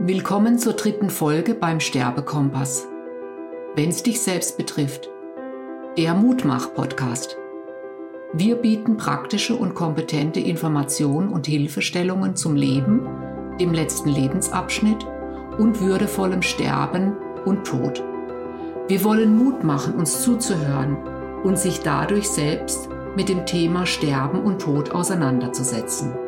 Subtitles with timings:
[0.00, 2.88] Willkommen zur dritten Folge beim Sterbekompass.
[3.76, 5.08] Wenn's dich selbst betrifft.
[5.96, 7.36] Der Mutmach-Podcast.
[8.32, 13.06] Wir bieten praktische und kompetente Informationen und Hilfestellungen zum Leben,
[13.60, 15.06] dem letzten Lebensabschnitt
[15.58, 18.02] und würdevollem Sterben und Tod.
[18.88, 20.96] Wir wollen Mut machen, uns zuzuhören
[21.44, 26.23] und sich dadurch selbst mit dem Thema Sterben und Tod auseinanderzusetzen.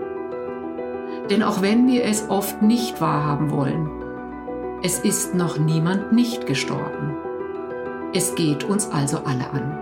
[1.30, 3.90] Denn auch wenn wir es oft nicht wahrhaben wollen,
[4.82, 7.16] es ist noch niemand nicht gestorben.
[8.14, 9.78] Es geht uns also alle an.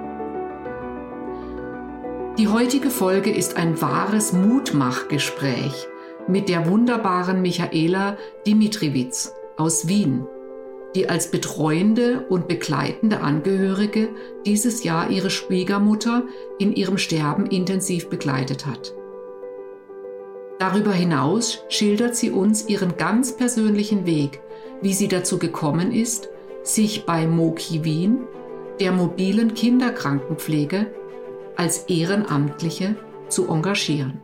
[2.38, 5.86] Die heutige Folge ist ein wahres Mutmachgespräch
[6.26, 8.16] mit der wunderbaren Michaela
[8.46, 10.26] Dimitriewicz aus Wien,
[10.94, 14.08] die als betreuende und begleitende Angehörige
[14.46, 16.22] dieses Jahr ihre Schwiegermutter
[16.58, 18.93] in ihrem Sterben intensiv begleitet hat.
[20.64, 24.40] Darüber hinaus schildert sie uns ihren ganz persönlichen Weg,
[24.80, 26.30] wie sie dazu gekommen ist,
[26.62, 28.20] sich bei Moki Wien,
[28.80, 30.86] der mobilen Kinderkrankenpflege,
[31.54, 32.96] als Ehrenamtliche
[33.28, 34.22] zu engagieren.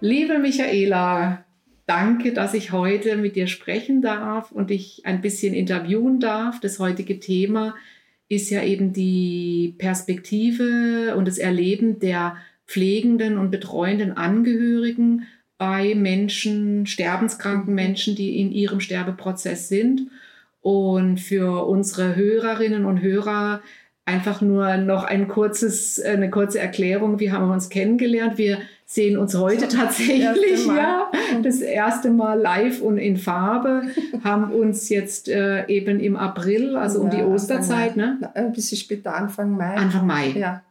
[0.00, 1.46] Liebe Michaela,
[1.86, 6.60] danke, dass ich heute mit dir sprechen darf und dich ein bisschen interviewen darf.
[6.60, 7.74] Das heutige Thema
[8.28, 15.26] ist ja eben die Perspektive und das Erleben der pflegenden und betreuenden Angehörigen
[15.58, 20.08] bei Menschen, sterbenskranken Menschen, die in ihrem Sterbeprozess sind.
[20.60, 23.60] Und für unsere Hörerinnen und Hörer
[24.04, 27.20] einfach nur noch ein kurzes, eine kurze Erklärung.
[27.20, 28.38] Wie haben wir uns kennengelernt?
[28.38, 31.10] Wir sehen uns heute tatsächlich, ja,
[31.42, 33.82] das erste Mal live und in Farbe,
[34.24, 38.18] haben uns jetzt äh, eben im April, also um die Osterzeit, ne?
[38.34, 39.76] Ein bisschen später, Anfang Mai.
[39.76, 40.30] Anfang Mai.
[40.30, 40.62] Ja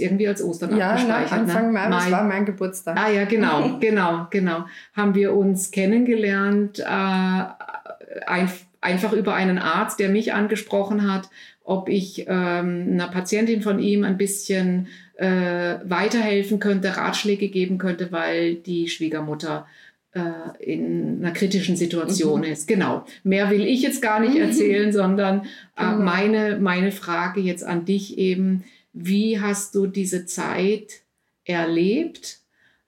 [0.00, 1.30] irgendwie als Ostern ja, abgespeichert.
[1.30, 1.72] Ja, Anfang ne?
[1.72, 2.96] Mai, Mai, das war mein Geburtstag.
[2.98, 4.66] Ah ja, genau, genau, genau.
[4.94, 11.28] Haben wir uns kennengelernt, äh, ein, einfach über einen Arzt, der mich angesprochen hat,
[11.64, 18.12] ob ich ähm, einer Patientin von ihm ein bisschen äh, weiterhelfen könnte, Ratschläge geben könnte,
[18.12, 19.66] weil die Schwiegermutter
[20.12, 22.46] äh, in einer kritischen Situation mhm.
[22.46, 22.68] ist.
[22.68, 23.04] Genau.
[23.22, 25.42] Mehr will ich jetzt gar nicht erzählen, sondern
[25.76, 25.98] äh, genau.
[25.98, 28.64] meine, meine Frage jetzt an dich eben,
[28.96, 31.02] wie hast du diese Zeit
[31.44, 32.40] erlebt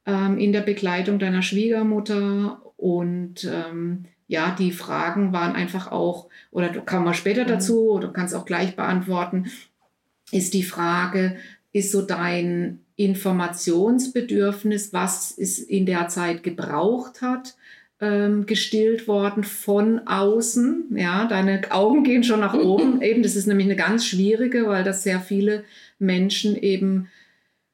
[0.07, 2.63] ähm, in der Begleitung deiner Schwiegermutter?
[2.77, 7.49] Und ähm, ja, die Fragen waren einfach auch, oder du kommen wir später mhm.
[7.49, 9.51] dazu, oder du kannst auch gleich beantworten,
[10.33, 11.37] ist die Frage,
[11.73, 17.55] ist so dein Informationsbedürfnis, was es in der Zeit gebraucht hat,
[18.01, 20.97] ähm, gestillt worden von außen.
[20.97, 23.03] Ja, deine Augen gehen schon nach oben.
[23.03, 25.65] Eben, das ist nämlich eine ganz schwierige, weil das sehr viele
[25.99, 27.09] Menschen eben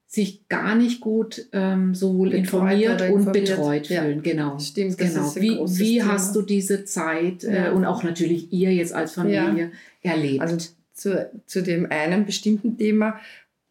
[0.06, 3.46] sich gar nicht gut ähm, sowohl betreut informiert und informiert.
[3.46, 4.02] betreut ja.
[4.02, 4.22] fühlen.
[4.22, 4.58] Genau.
[4.58, 5.34] Stimmt, genau.
[5.34, 7.66] wie wie hast du diese Zeit äh, ja.
[7.66, 10.12] äh, und auch natürlich ihr jetzt als Familie ja.
[10.12, 10.40] erlebt?
[10.40, 10.56] Also
[10.92, 13.18] zu, zu dem einen bestimmten Thema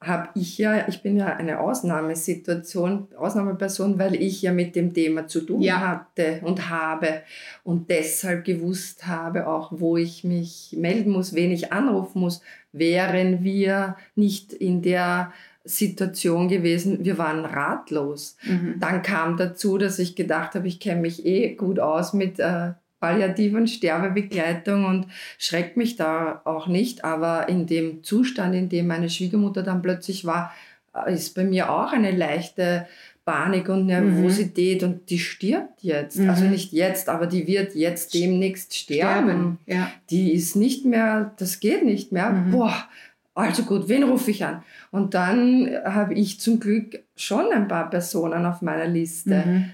[0.01, 5.27] habe ich ja, ich bin ja eine Ausnahmesituation, Ausnahmeperson, weil ich ja mit dem Thema
[5.27, 5.79] zu tun ja.
[5.79, 7.21] hatte und habe
[7.63, 12.41] und deshalb gewusst habe auch, wo ich mich melden muss, wen ich anrufen muss,
[12.73, 15.31] wären wir nicht in der
[15.63, 18.35] Situation gewesen, wir waren ratlos.
[18.43, 18.75] Mhm.
[18.79, 22.71] Dann kam dazu, dass ich gedacht habe, ich kenne mich eh gut aus mit äh,
[22.99, 25.07] palliativen Sterbebegleitung und
[25.37, 27.05] schreckt mich da auch nicht.
[27.05, 30.53] Aber in dem Zustand, in dem meine Schwiegermutter dann plötzlich war,
[30.93, 32.87] äh, ist bei mir auch eine leichte
[33.25, 34.87] Panik und Nervosität mhm.
[34.87, 36.19] und die stirbt jetzt.
[36.19, 36.29] Mhm.
[36.29, 39.29] Also nicht jetzt, aber die wird jetzt demnächst sterben.
[39.29, 39.57] sterben.
[39.65, 39.91] Ja.
[40.09, 42.31] Die ist nicht mehr, das geht nicht mehr.
[42.31, 42.51] Mhm.
[42.51, 42.87] Boah,
[43.33, 44.63] also gut, wen rufe ich an?
[44.91, 49.43] Und dann habe ich zum Glück schon ein paar Personen auf meiner Liste.
[49.45, 49.65] Mhm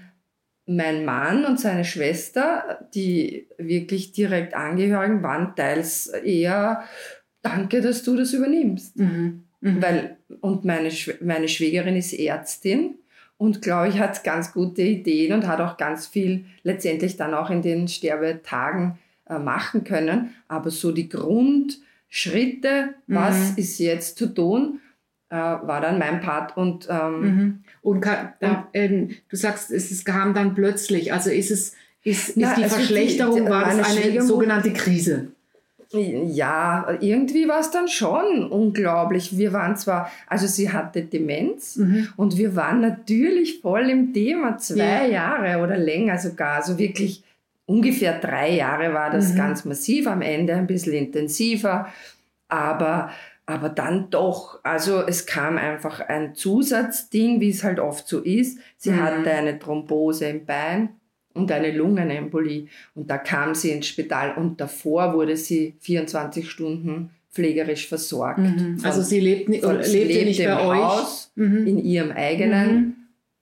[0.70, 6.84] mein Mann und seine Schwester, die wirklich direkt Angehörigen waren, teils eher,
[7.42, 8.96] danke, dass du das übernimmst.
[8.96, 9.44] Mhm.
[9.60, 9.82] Mhm.
[9.82, 10.90] Weil, und meine,
[11.20, 12.94] meine Schwägerin ist Ärztin
[13.40, 17.48] und glaube ich, hat ganz gute Ideen und hat auch ganz viel letztendlich dann auch
[17.48, 18.98] in den Sterbetagen
[19.30, 20.34] äh, machen können.
[20.46, 23.56] Aber so die Grundschritte, was mhm.
[23.56, 24.80] ist jetzt zu tun,
[25.30, 27.64] äh, war dann mein Part und ähm, mhm.
[27.80, 32.50] und, kann, dann, äh, du sagst es, kam dann plötzlich also ist es ist, Na,
[32.50, 35.28] ist die also Verschlechterung die, die, war das eine sogenannte Krise
[35.92, 39.36] ja, irgendwie war es dann schon unglaublich.
[39.36, 42.08] Wir waren zwar, also sie hatte Demenz mhm.
[42.16, 45.06] und wir waren natürlich voll im Thema, zwei ja.
[45.06, 47.24] Jahre oder länger sogar, also wirklich
[47.66, 49.36] ungefähr drei Jahre war das mhm.
[49.36, 51.88] ganz massiv, am Ende ein bisschen intensiver,
[52.48, 53.10] aber
[53.46, 58.60] Aber dann doch, also es kam einfach ein Zusatzding, wie es halt oft so ist.
[58.76, 59.02] Sie mhm.
[59.02, 60.99] hatte eine Thrombose im Bein
[61.34, 62.66] und eine Lungenembolie.
[62.94, 68.38] Und da kam sie ins Spital und davor wurde sie 24 Stunden pflegerisch versorgt.
[68.38, 68.78] Mhm.
[68.78, 70.78] Von, also sie lebt, von, lebte, lebte nicht bei euch?
[70.78, 71.66] Haus, mhm.
[71.66, 72.94] in ihrem eigenen mhm.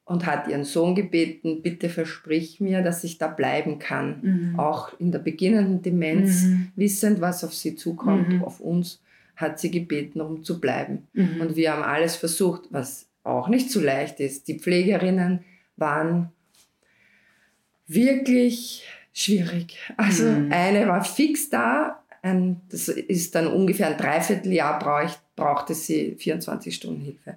[0.05, 4.19] und hat ihren Sohn gebeten, bitte versprich mir, dass ich da bleiben kann.
[4.53, 4.59] Mhm.
[4.59, 6.69] Auch in der beginnenden Demenz, mhm.
[6.77, 9.01] wissend, was auf sie zukommt, auf uns
[9.37, 11.07] hat sie gebeten, um zu bleiben.
[11.15, 11.41] Mhm.
[11.41, 14.49] Und wir haben alles versucht, was auch nicht so leicht ist.
[14.49, 15.41] Die Pflegerinnen
[15.77, 16.33] waren
[17.89, 19.77] wirklich schwierig.
[19.97, 20.53] Also mhm.
[20.53, 26.75] eine war fix da, ein, das ist dann ungefähr ein Dreivierteljahr brauch, brauchte sie 24
[26.75, 27.37] Stunden Hilfe.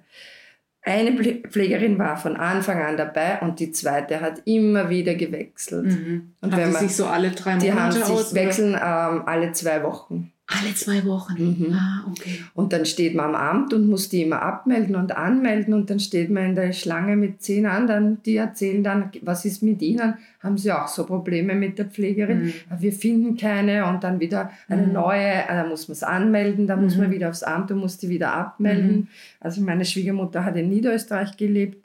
[0.84, 1.12] Eine
[1.48, 5.86] Pflegerin war von Anfang an dabei und die zweite hat immer wieder gewechselt.
[5.86, 6.34] Mhm.
[6.40, 9.22] Und hat wenn man, sich so alle drei Monate Die haben sich aus, wechseln ähm,
[9.26, 10.31] alle zwei Wochen.
[10.48, 11.34] Alle zwei Wochen.
[11.38, 11.72] Mhm.
[11.72, 12.40] Ah, okay.
[12.54, 16.00] Und dann steht man am Amt und muss die immer abmelden und anmelden und dann
[16.00, 20.14] steht man in der Schlange mit zehn anderen, die erzählen dann, was ist mit ihnen?
[20.40, 22.46] Haben sie auch so Probleme mit der Pflegerin?
[22.46, 22.52] Mhm.
[22.78, 24.92] Wir finden keine und dann wieder eine mhm.
[24.92, 27.12] neue, ah, da muss man es anmelden, da muss man mhm.
[27.12, 28.92] wieder aufs Amt und muss die wieder abmelden.
[28.92, 29.08] Mhm.
[29.40, 31.81] Also meine Schwiegermutter hat in Niederösterreich gelebt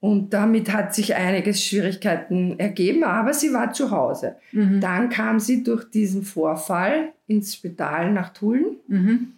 [0.00, 4.36] und damit hat sich einiges Schwierigkeiten ergeben, aber sie war zu Hause.
[4.52, 4.80] Mhm.
[4.80, 9.32] Dann kam sie durch diesen Vorfall ins Spital nach Tulln mhm.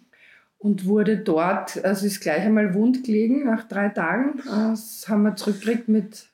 [0.57, 4.41] und wurde dort, also ist gleich einmal wund gelegen nach drei Tagen.
[4.45, 6.27] Das haben wir zurückgekriegt mit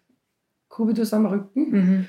[0.67, 1.71] Kubitus am Rücken.
[1.71, 2.05] Mhm.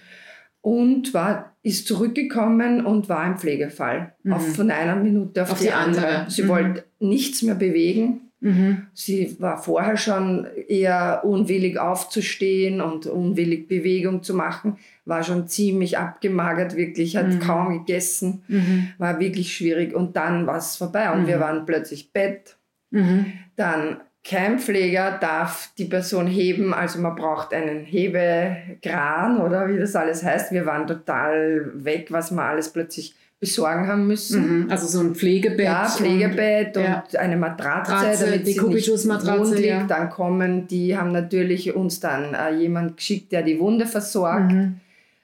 [0.62, 4.12] Und war, ist zurückgekommen und war im Pflegefall.
[4.28, 4.52] Auf, mhm.
[4.52, 6.06] von einer Minute auf, auf die, die, andere.
[6.06, 6.30] andere.
[6.30, 6.48] Sie mhm.
[6.48, 8.86] wollte nichts mehr bewegen Mhm.
[8.94, 15.98] Sie war vorher schon eher unwillig aufzustehen und unwillig Bewegung zu machen, war schon ziemlich
[15.98, 17.40] abgemagert, wirklich, hat mhm.
[17.40, 18.88] kaum gegessen, mhm.
[18.98, 19.94] war wirklich schwierig.
[19.94, 21.40] Und dann war es vorbei und wir mhm.
[21.40, 22.56] waren plötzlich Bett.
[22.90, 23.32] Mhm.
[23.56, 29.96] Dann kein Pfleger darf die Person heben, also man braucht einen Hebekran oder wie das
[29.96, 30.52] alles heißt.
[30.52, 34.64] Wir waren total weg, was man alles plötzlich besorgen haben müssen.
[34.64, 34.70] Mhm.
[34.70, 35.64] Also so ein Pflegebett.
[35.64, 37.20] Ja, Pflegebett und, und ja.
[37.20, 39.66] eine Matratze, Matratze damit die Kubitus-Matratze.
[39.66, 39.84] Ja.
[39.84, 44.52] Dann kommen, die haben natürlich uns dann äh, jemand geschickt, der die Wunde versorgt.
[44.52, 44.80] Mhm.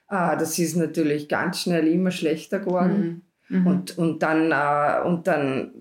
[0.08, 3.22] Äh, das ist natürlich ganz schnell immer schlechter geworden.
[3.48, 3.58] Mhm.
[3.58, 3.66] mhm.
[3.66, 5.72] Und, und dann, äh, und dann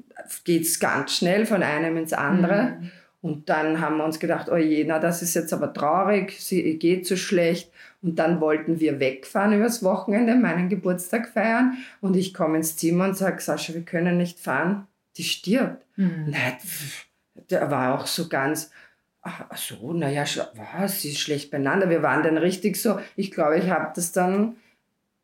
[0.44, 2.74] geht es ganz schnell von einem ins andere.
[2.82, 2.92] Mhm.
[3.22, 6.78] Und dann haben wir uns gedacht, oh je, na das ist jetzt aber traurig, sie
[6.78, 7.72] geht so schlecht.
[8.06, 11.80] Und dann wollten wir wegfahren übers Wochenende, meinen Geburtstag feiern.
[12.02, 14.86] Und ich komme ins Zimmer und sage, Sascha, wir können nicht fahren,
[15.18, 15.84] die stirbt.
[15.96, 16.28] Mhm.
[16.28, 16.54] Nein,
[17.50, 18.70] der war auch so ganz,
[19.24, 20.24] ach so, naja,
[20.78, 21.90] was, sie ist schlecht beieinander.
[21.90, 24.58] Wir waren dann richtig so, ich glaube, ich habe das dann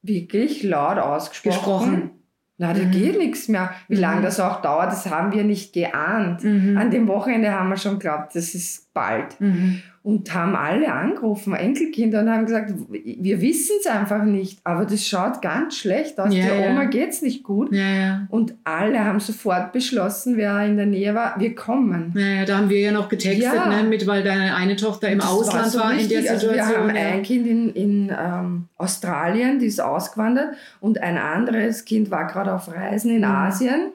[0.02, 1.92] wirklich laut ausgesprochen.
[1.92, 2.12] Gesprochen.
[2.58, 2.92] Na, da mhm.
[2.92, 3.76] geht nichts mehr.
[3.90, 4.02] Wie mhm.
[4.02, 6.44] lange das auch dauert, das haben wir nicht geahnt.
[6.44, 6.78] Mhm.
[6.78, 9.40] An dem Wochenende haben wir schon geglaubt, das ist bald.
[9.40, 14.86] Mhm und haben alle angerufen, Enkelkinder, und haben gesagt, wir wissen es einfach nicht, aber
[14.86, 16.34] das schaut ganz schlecht aus.
[16.34, 16.90] Ja, der Oma ja.
[16.90, 17.72] geht es nicht gut.
[17.72, 18.26] Ja.
[18.30, 22.14] Und alle haben sofort beschlossen, wer in der Nähe war, wir kommen.
[22.16, 25.30] Ja da haben wir ja noch getextet, ne, mit, weil deine eine Tochter im das
[25.30, 26.60] Ausland war, so war in der Situation.
[26.60, 31.86] Also wir haben ein Kind in, in ähm, Australien, die ist ausgewandert, und ein anderes
[31.86, 33.26] Kind war gerade auf Reisen in mhm.
[33.26, 33.92] Asien.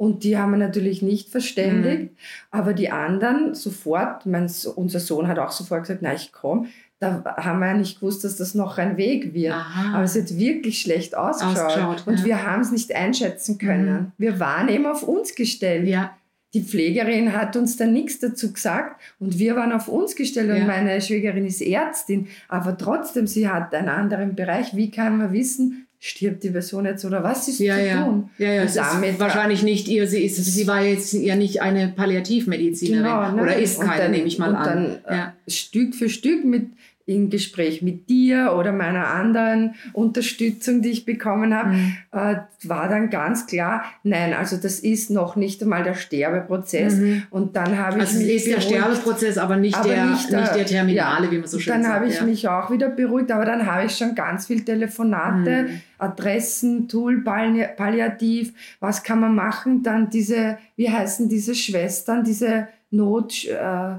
[0.00, 2.04] Und die haben wir natürlich nicht verständigt.
[2.04, 2.16] Mhm.
[2.50, 6.68] Aber die anderen sofort, mein, unser Sohn hat auch sofort gesagt, na, ich komme.
[7.00, 9.52] Da haben wir ja nicht gewusst, dass das noch ein Weg wird.
[9.52, 9.96] Aha.
[9.96, 11.66] Aber es hat wirklich schlecht ausgeschaut.
[11.66, 12.24] ausgeschaut und ja.
[12.24, 13.92] wir haben es nicht einschätzen können.
[13.92, 14.12] Mhm.
[14.16, 15.86] Wir waren eben auf uns gestellt.
[15.86, 16.16] Ja.
[16.54, 20.66] Die Pflegerin hat uns da nichts dazu gesagt und wir waren auf uns gestellt und
[20.66, 24.74] meine Schwägerin ist Ärztin, aber trotzdem, sie hat einen anderen Bereich.
[24.74, 28.04] Wie kann man wissen, stirbt die Person jetzt oder was ist ja, zu ja.
[28.04, 28.30] tun?
[28.38, 33.04] Ja, ja, damit wahrscheinlich nicht ihr, sie ist, sie war jetzt ja nicht eine Palliativmedizinerin
[33.04, 34.98] genau, oder ist keine, nehme ich mal und an.
[35.04, 35.34] Dann, ja.
[35.46, 36.68] Stück für Stück mit
[37.10, 41.96] im Gespräch mit dir oder meiner anderen Unterstützung, die ich bekommen habe, mhm.
[42.12, 46.96] äh, war dann ganz klar, nein, also das ist noch nicht einmal der Sterbeprozess.
[46.96, 47.24] Mhm.
[47.30, 50.30] Und dann habe ich also mich ist beruhigt, der Sterbeprozess, aber nicht, aber der, nicht,
[50.30, 51.94] der, nicht der Terminale, ja, wie man so schön dann sagt.
[51.94, 52.24] Dann habe ich ja.
[52.24, 55.80] mich auch wieder beruhigt, aber dann habe ich schon ganz viel Telefonate, mhm.
[55.98, 63.46] Adressen, Tool, Palliativ, was kann man machen, dann diese, wie heißen diese Schwestern, diese Not...
[63.46, 63.98] Äh,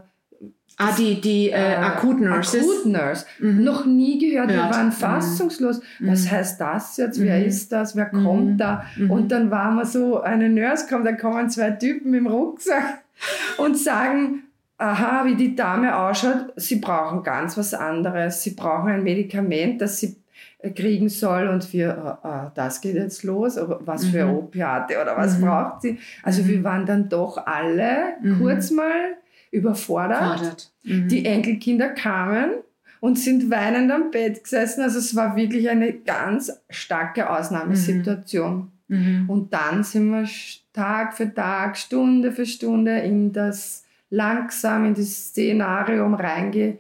[0.81, 2.63] Ah, die, die äh, äh Akut Nurses.
[2.63, 3.25] Akut Nurse.
[3.39, 3.63] Mhm.
[3.63, 4.49] Noch nie gehört.
[4.49, 5.81] Wir waren fassungslos.
[5.99, 6.11] Mhm.
[6.11, 7.21] Was heißt das jetzt?
[7.21, 7.45] Wer mhm.
[7.45, 7.95] ist das?
[7.95, 8.57] Wer kommt mhm.
[8.57, 8.83] da?
[8.97, 9.11] Mhm.
[9.11, 13.03] Und dann waren wir so, eine Nurse kommt, da kommen zwei Typen im Rucksack
[13.57, 14.43] und sagen,
[14.77, 18.41] aha, wie die Dame ausschaut, sie brauchen ganz was anderes.
[18.41, 20.15] Sie brauchen ein Medikament, das sie
[20.59, 24.37] äh, kriegen soll und wir, uh, das geht jetzt los, was für mhm.
[24.37, 25.45] Opiate oder was mhm.
[25.45, 25.99] braucht sie?
[26.23, 29.15] Also wir waren dann doch alle kurz mal
[29.51, 30.71] überfordert.
[30.83, 31.07] Mhm.
[31.07, 32.51] Die Enkelkinder kamen
[32.99, 34.81] und sind weinend am Bett gesessen.
[34.81, 38.71] Also es war wirklich eine ganz starke Ausnahmesituation.
[38.87, 39.29] Mhm.
[39.29, 40.27] Und dann sind wir
[40.73, 46.79] Tag für Tag, Stunde für Stunde in das langsam in das Szenarium reingewachsen.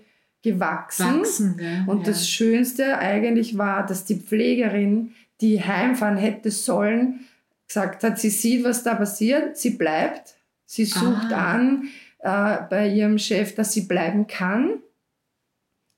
[0.59, 2.05] Wachsen, ja, und ja.
[2.05, 7.21] das Schönste eigentlich war, dass die Pflegerin, die heimfahren hätte sollen,
[7.67, 10.35] gesagt hat, sie sieht, was da passiert, sie bleibt,
[10.65, 11.53] sie sucht ah.
[11.53, 11.87] an
[12.21, 14.79] äh, bei ihrem Chef, dass sie bleiben kann,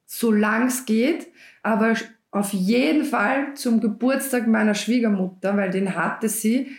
[0.06, 1.27] solange es geht,
[1.62, 1.96] aber
[2.32, 6.72] auf jeden Fall zum Geburtstag meiner Schwiegermutter, weil den hatte sie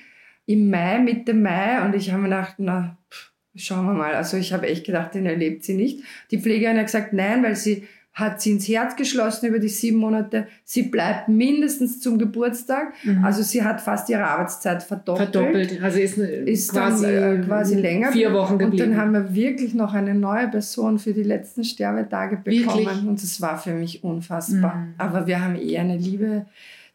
[0.46, 4.14] im Mai, Mitte Mai und ich habe mir gedacht, na, pff, Schauen wir mal.
[4.14, 6.02] Also ich habe echt gedacht, den erlebt sie nicht.
[6.30, 9.98] Die Pflegerin hat gesagt, nein, weil sie hat sie ins Herz geschlossen über die sieben
[9.98, 10.46] Monate.
[10.62, 12.94] Sie bleibt mindestens zum Geburtstag.
[13.02, 13.24] Mhm.
[13.24, 15.32] Also sie hat fast ihre Arbeitszeit verdoppelt.
[15.32, 18.12] Verdoppelt, also ist, ist quasi, dann, äh, quasi länger.
[18.12, 18.84] Vier Wochen geblieben.
[18.84, 22.86] Und dann haben wir wirklich noch eine neue Person für die letzten Sterbetage bekommen.
[22.86, 23.04] Wirklich?
[23.04, 24.76] Und das war für mich unfassbar.
[24.76, 24.94] Mhm.
[24.96, 26.46] Aber wir haben eh eine liebe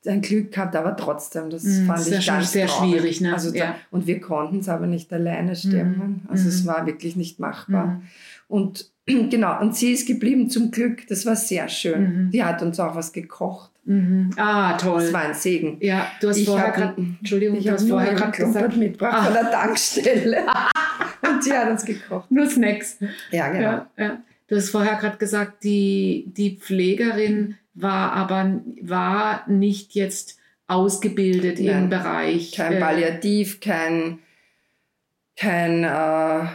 [0.01, 2.91] sein Glück gehabt, aber trotzdem, das mm, fand ich ganz sehr traurig.
[2.91, 3.21] schwierig.
[3.21, 3.33] Ne?
[3.33, 3.75] Also da, ja.
[3.91, 6.21] Und wir konnten es aber nicht alleine stemmen.
[6.23, 6.31] Mm.
[6.31, 6.47] Also mm.
[6.47, 7.88] es war wirklich nicht machbar.
[7.88, 8.01] Mm.
[8.47, 8.91] Und
[9.29, 11.07] genau, und sie ist geblieben zum Glück.
[11.07, 12.01] Das war sehr schön.
[12.01, 12.31] Mhm.
[12.31, 13.71] Die hat uns auch was gekocht.
[13.85, 14.31] Mhm.
[14.37, 15.01] Ah, toll.
[15.01, 15.77] Das war ein Segen.
[15.81, 19.23] Ja, du hast ich vorher gerade, Entschuldigung, ich habe vorher gerade gesagt, mitgebracht ah.
[19.23, 20.45] von der Tankstelle.
[21.29, 22.29] und sie hat uns gekocht.
[22.29, 22.97] Nur Snacks.
[23.31, 23.61] Ja, genau.
[23.61, 24.17] Ja, ja.
[24.47, 31.83] Du hast vorher gerade gesagt, die, die Pflegerin war aber war nicht jetzt ausgebildet Nein,
[31.83, 32.51] im Bereich.
[32.51, 34.19] Kein äh, Palliativ, kein,
[35.35, 36.47] kein äh,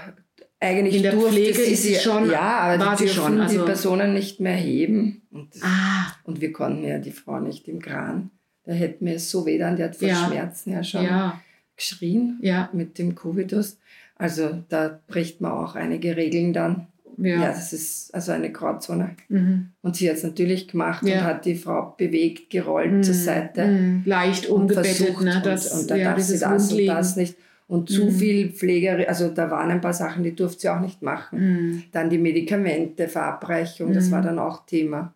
[0.64, 3.64] eigentlich in der Pflege ist sie schon, ja, aber war die dürfen schon, also die
[3.64, 5.23] Personen nicht mehr heben.
[5.30, 6.12] Und, ah.
[6.25, 8.30] und wir konnten ja die Frau nicht im Kran.
[8.64, 10.26] Da hätten wir es so weh an, die hat vor ja.
[10.26, 11.40] Schmerzen ja schon ja.
[11.76, 12.71] geschrien ja.
[12.73, 13.78] mit dem Covidus.
[14.16, 16.87] Also da bricht man auch einige Regeln dann.
[17.16, 17.42] Ja.
[17.42, 19.16] ja, das ist also eine Grauzone.
[19.28, 19.71] Mhm.
[19.83, 23.02] Und sie hat es natürlich gemacht und hat die Frau bewegt, gerollt mhm.
[23.02, 23.66] zur Seite.
[23.66, 24.02] Mhm.
[24.04, 25.40] Leicht umgebettet, ne?
[25.44, 27.37] Das, und, und dann ja, darf sie das und das nicht.
[27.66, 28.11] Und zu mhm.
[28.11, 31.38] viel Pflegerin, also da waren ein paar Sachen, die durfte sie auch nicht machen.
[31.38, 31.83] Mhm.
[31.92, 34.25] Dann die Medikamente, Verabreichung, das war mhm.
[34.26, 35.14] dann auch Thema.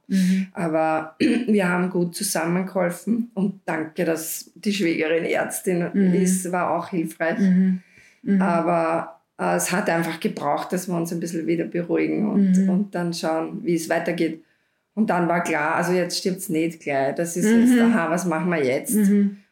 [0.55, 1.14] Aber
[1.47, 5.83] wir haben gut zusammengeholfen und danke, dass die Schwägerin Ärztin
[6.14, 7.38] ist, war auch hilfreich.
[8.38, 12.69] Aber äh, es hat einfach gebraucht, dass wir uns ein bisschen wieder beruhigen und, mhm.
[12.69, 14.43] und dann schauen, wie es weitergeht.
[14.95, 17.14] Und dann war klar, also jetzt stirbt es nicht gleich.
[17.14, 17.61] Das ist mhm.
[17.61, 18.97] jetzt, aha, was machen wir jetzt?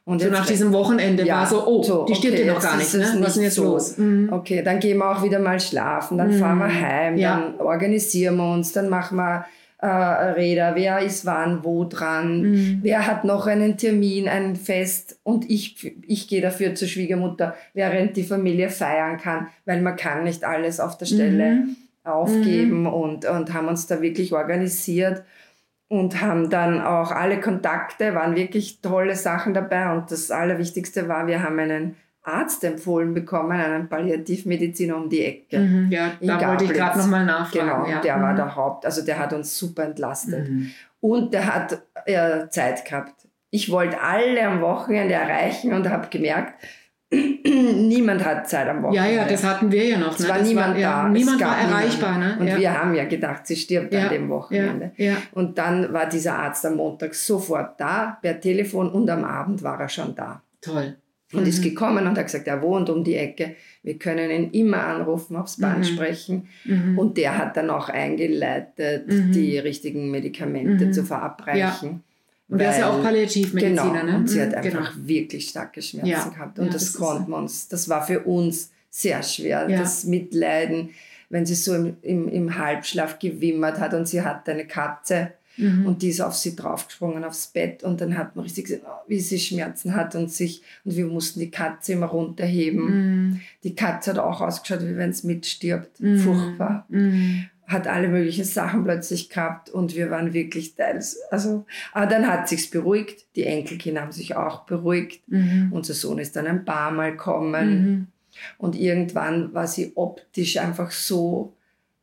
[0.06, 0.12] Mhm.
[0.12, 2.62] Und so nach diesem Wochenende ja, war so, oh, so, die stirbt okay, ja noch
[2.62, 2.94] gar nicht.
[2.94, 3.00] Ne?
[3.20, 3.64] Was ist denn jetzt so.
[3.64, 3.98] los?
[3.98, 4.32] Mhm.
[4.32, 6.80] Okay, dann gehen wir auch wieder mal schlafen, dann fahren wir mhm.
[6.80, 7.38] heim, ja.
[7.38, 9.44] dann organisieren wir uns, dann machen wir
[9.78, 12.78] äh, Räder, wer ist wann wo dran, mhm.
[12.82, 18.16] wer hat noch einen Termin, ein Fest und ich, ich gehe dafür zur Schwiegermutter, während
[18.16, 21.76] die Familie feiern kann, weil man kann nicht alles auf der Stelle mhm.
[22.04, 22.86] aufgeben mhm.
[22.86, 25.24] Und, und haben uns da wirklich organisiert
[25.88, 31.26] und haben dann auch alle Kontakte, waren wirklich tolle Sachen dabei und das Allerwichtigste war,
[31.26, 35.60] wir haben einen Arzt empfohlen bekommen, einen Palliativmediziner um die Ecke.
[35.60, 37.68] Mhm, ja, da wollte ich gerade nochmal nachfragen.
[37.68, 38.00] Genau, ja.
[38.00, 38.22] der mhm.
[38.22, 40.48] war der Haupt, also der hat uns super entlastet.
[40.48, 40.70] Mhm.
[41.00, 43.28] Und der hat äh, Zeit gehabt.
[43.50, 46.60] Ich wollte alle am Wochenende erreichen und habe gemerkt,
[47.12, 49.10] niemand hat Zeit am Wochenende.
[49.10, 50.18] Ja, ja, das hatten wir ja noch.
[50.18, 50.24] Ne?
[50.24, 51.08] Es war das niemand war, ja, da.
[51.08, 52.18] Niemand war erreichbar.
[52.18, 52.36] Ne?
[52.40, 52.58] Und ja.
[52.58, 54.92] wir haben ja gedacht, sie stirbt ja, an dem Wochenende.
[54.96, 59.62] Ja, und dann war dieser Arzt am Montag sofort da, per Telefon und am Abend
[59.62, 60.42] war er schon da.
[60.60, 60.96] Toll
[61.32, 61.48] und mhm.
[61.48, 63.56] ist gekommen und hat gesagt, er wohnt um die Ecke.
[63.82, 65.84] Wir können ihn immer anrufen, aufs Band mhm.
[65.84, 66.48] sprechen.
[66.64, 66.98] Mhm.
[66.98, 69.32] Und der hat dann auch eingeleitet, mhm.
[69.32, 70.92] die richtigen Medikamente mhm.
[70.92, 72.02] zu verabreichen.
[72.48, 74.16] Und er ist ja auch Palliativmediziner, genau, ne?
[74.16, 75.08] Und sie hat mhm, einfach genau.
[75.08, 76.28] wirklich starke Schmerzen ja.
[76.28, 76.58] gehabt.
[76.58, 79.78] Und ja, das, das konnten wir uns, das war für uns sehr schwer, ja.
[79.78, 80.90] das Mitleiden,
[81.28, 85.86] wenn sie so im, im, im Halbschlaf gewimmert hat und sie hatte eine Katze Mhm.
[85.86, 87.82] Und die ist auf sie draufgesprungen, aufs Bett.
[87.82, 91.06] Und dann hat man richtig gesehen, oh, wie sie Schmerzen hat und sich, und wir
[91.06, 92.84] mussten die Katze immer runterheben.
[92.84, 93.40] Mhm.
[93.62, 96.00] Die Katze hat auch ausgeschaut, wie wenn es mitstirbt.
[96.00, 96.18] Mhm.
[96.18, 96.86] Furchtbar.
[97.66, 102.48] Hat alle möglichen Sachen plötzlich gehabt und wir waren wirklich teils, also, aber dann hat
[102.48, 103.26] sich's beruhigt.
[103.34, 105.28] Die Enkelkinder haben sich auch beruhigt.
[105.28, 105.70] Mhm.
[105.72, 107.68] Unser Sohn ist dann ein paar Mal gekommen.
[107.70, 108.06] Mhm.
[108.58, 111.54] Und irgendwann war sie optisch einfach so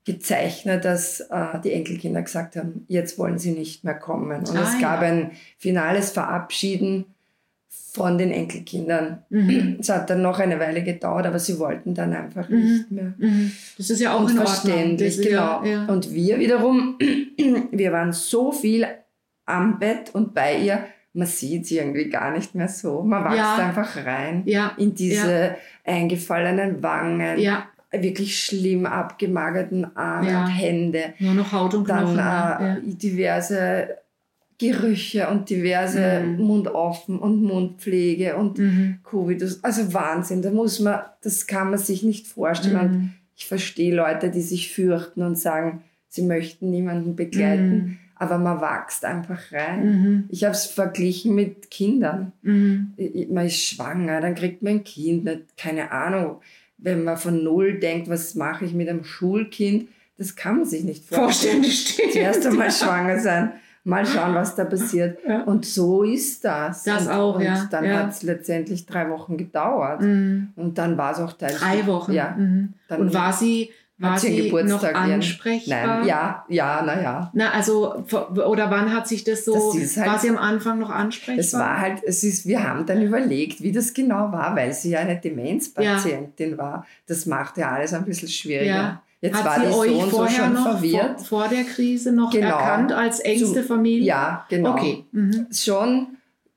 [0.05, 4.39] gezeichnet, dass äh, die Enkelkinder gesagt haben, jetzt wollen sie nicht mehr kommen.
[4.39, 5.07] Und ah, es gab ja.
[5.07, 7.05] ein finales Verabschieden
[7.93, 9.23] von den Enkelkindern.
[9.29, 9.77] Mhm.
[9.79, 12.57] Es hat dann noch eine Weile gedauert, aber sie wollten dann einfach mhm.
[12.57, 13.13] nicht mehr.
[13.17, 13.51] Mhm.
[13.77, 15.63] Das ist ja auch und verständlich, genau.
[15.63, 15.85] Ja, ja.
[15.85, 16.97] Und wir wiederum,
[17.71, 18.87] wir waren so viel
[19.45, 20.85] am Bett und bei ihr.
[21.15, 23.03] Man sieht sie irgendwie gar nicht mehr so.
[23.03, 23.55] Man wächst Ja.
[23.57, 24.43] einfach rein
[24.77, 27.37] in diese eingefallenen Wangen,
[27.91, 31.13] wirklich schlimm abgemagerten Arme und Hände.
[31.19, 32.17] Nur noch Haut und Dann Knochen.
[32.17, 32.77] äh, ja.
[32.83, 33.97] diverse
[34.57, 36.41] Gerüche und diverse Mhm.
[36.45, 38.99] Mundoffen und Mundpflege und Mhm.
[39.03, 39.43] Covid.
[39.61, 42.79] Also Wahnsinn, da muss man, das kann man sich nicht vorstellen.
[42.79, 43.09] Und Mhm.
[43.35, 49.03] ich verstehe Leute, die sich fürchten und sagen, sie möchten niemanden begleiten, aber man wächst
[49.05, 49.85] einfach rein.
[49.85, 50.23] Mhm.
[50.29, 52.31] Ich habe es verglichen mit Kindern.
[52.43, 52.93] Mhm.
[53.31, 56.37] Man ist schwanger, dann kriegt man ein Kind, nicht, keine Ahnung.
[56.77, 60.83] Wenn man von null denkt, was mache ich mit einem Schulkind, das kann man sich
[60.83, 61.63] nicht vorstellen.
[61.63, 62.11] Vorstellen steht.
[62.13, 65.19] Zuerst einmal schwanger sein, mal schauen, was da passiert.
[65.27, 65.43] Ja.
[65.43, 66.83] Und so ist das.
[66.83, 67.95] Das und, auch, und ja, dann ja.
[67.99, 70.01] hat es letztendlich drei Wochen gedauert.
[70.01, 70.49] Mhm.
[70.55, 72.11] Und dann war es auch Teil Drei Wochen.
[72.13, 72.35] Ja.
[72.37, 72.73] Mhm.
[72.87, 75.87] Dann Und war sie, war sie noch Geburtstag ihren- ansprechbar?
[75.99, 77.31] Nein, ja, ja, naja.
[77.33, 80.89] Na, also, oder wann hat sich das so, Das halt- war sie am Anfang noch
[80.89, 81.39] ansprechbar?
[81.39, 84.89] Es war halt, es ist, wir haben dann überlegt, wie das genau war, weil sie
[84.91, 86.85] ja eine Demenzpatientin war.
[87.07, 88.71] Das macht ja alles ein bisschen schwieriger.
[88.75, 89.01] Ja.
[89.23, 91.21] Jetzt hat war sie die euch so so vorher schon noch verwirrt.
[91.21, 92.47] Vor, vor der Krise noch Genau.
[92.49, 94.05] erkannt als engste Zum- Familie?
[94.05, 94.71] Ja, genau.
[94.73, 95.05] Okay.
[95.13, 95.47] Mhm.
[95.53, 96.07] Schon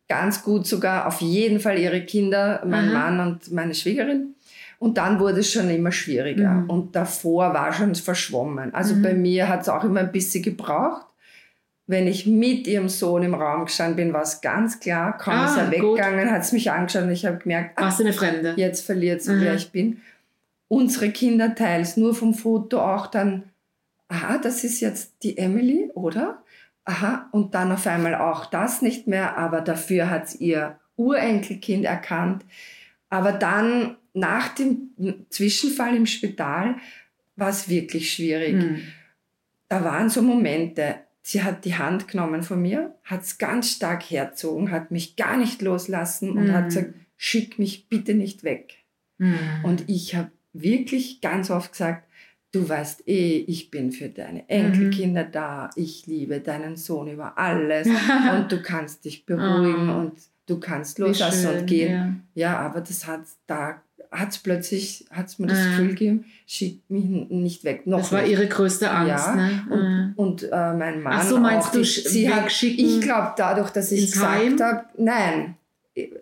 [0.08, 3.10] ganz gut sogar, auf jeden Fall ihre Kinder, mein Aha.
[3.10, 4.34] Mann und meine Schwiegerin.
[4.78, 6.50] Und dann wurde es schon immer schwieriger.
[6.50, 6.70] Mhm.
[6.70, 8.74] Und davor war schon verschwommen.
[8.74, 9.02] Also Mhm.
[9.02, 11.06] bei mir hat es auch immer ein bisschen gebraucht.
[11.88, 15.16] Wenn ich mit ihrem Sohn im Raum gestanden bin, war es ganz klar.
[15.18, 15.96] Kaum ist Ah, er gut.
[15.96, 18.54] weggegangen, hat es mich angeschaut und ich habe gemerkt, ah, Warst du eine Fremde?
[18.56, 19.40] jetzt verliert es, Mhm.
[19.40, 20.00] wer ich bin.
[20.68, 23.44] Unsere Kinder teils nur vom Foto auch dann,
[24.08, 26.42] aha, das ist jetzt die Emily, oder?
[26.84, 31.84] Aha, und dann auf einmal auch das nicht mehr, aber dafür hat es ihr Urenkelkind
[31.84, 32.44] erkannt.
[33.08, 34.90] Aber dann nach dem
[35.30, 36.76] Zwischenfall im Spital
[37.36, 38.54] war es wirklich schwierig.
[38.54, 38.82] Mhm.
[39.68, 44.02] Da waren so Momente, sie hat die Hand genommen von mir, hat es ganz stark
[44.10, 46.52] herzogen, hat mich gar nicht loslassen und Mhm.
[46.52, 48.76] hat gesagt, schick mich bitte nicht weg.
[49.18, 49.38] Mhm.
[49.64, 50.30] Und ich habe
[50.62, 52.04] wirklich ganz oft gesagt,
[52.52, 55.32] du weißt eh, ich bin für deine Enkelkinder Mhm.
[55.32, 57.86] da, ich liebe deinen Sohn über alles
[58.36, 59.98] und du kannst dich beruhigen Ah.
[60.00, 60.12] und
[60.46, 60.98] du kannst
[61.48, 62.22] schön, und gehen.
[62.34, 62.50] Ja.
[62.52, 65.64] Ja, aber das hat da hat's plötzlich hat's mir das Ah.
[65.70, 67.86] Gefühl gegeben, schick mich nicht weg.
[67.86, 68.30] Noch Das war nicht.
[68.30, 69.26] ihre größte Angst.
[69.26, 69.62] Ja, ne?
[69.68, 70.12] und, Mhm.
[70.16, 71.14] und äh, mein Mann.
[71.16, 74.84] Ach so, meinst auch, du, sch- sie hat, Ich glaube, dadurch, dass ich gesagt habe,
[74.96, 75.56] nein,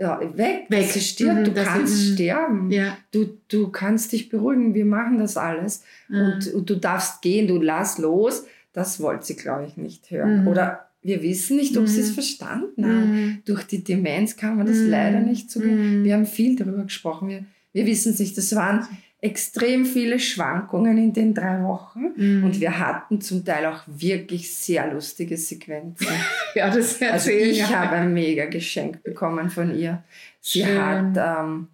[0.01, 0.91] ja, weg, Weg.
[0.91, 2.15] sie stirbt, Mhm, du kannst mhm.
[2.15, 2.71] sterben.
[2.71, 2.97] Ja.
[3.11, 5.83] Du, du kannst dich beruhigen, wir machen das alles.
[6.09, 6.17] Mhm.
[6.21, 8.45] Und, und du darfst gehen, du lass los.
[8.73, 10.43] Das wollte sie, glaube ich, nicht hören.
[10.43, 10.49] Mhm.
[10.49, 12.15] Oder wir wissen nicht, ob sie es Mhm.
[12.15, 13.05] verstanden hat.
[13.07, 13.39] Mhm.
[13.45, 15.61] Durch die Demenz kann man das leider nicht so.
[15.63, 17.29] Wir haben viel darüber gesprochen.
[17.29, 18.39] Wir, wir wissen es nicht.
[18.39, 18.87] Das waren
[19.25, 22.13] extrem viele Schwankungen in den drei Wochen.
[22.15, 22.45] Mhm.
[22.45, 26.07] Und wir hatten zum Teil auch wirklich sehr lustige Sequenzen.
[26.55, 27.71] ja, das Also ich ja.
[27.71, 30.05] habe ein mega Geschenk bekommen von ihr.
[30.43, 30.79] Sie Schön.
[30.79, 31.69] hat ähm,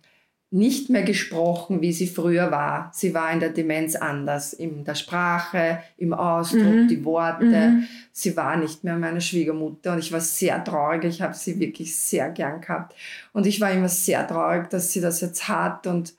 [0.52, 2.92] nicht mehr gesprochen, wie sie früher war.
[2.94, 6.88] Sie war in der Demenz anders, in der Sprache, im Ausdruck, Mhm.
[6.88, 7.44] die Worte.
[7.44, 7.86] Mhm.
[8.12, 11.04] Sie war nicht mehr meine Schwiegermutter und ich war sehr traurig.
[11.04, 12.94] Ich habe sie wirklich sehr gern gehabt.
[13.32, 15.88] Und ich war immer sehr traurig, dass sie das jetzt hat.
[15.88, 16.14] Und,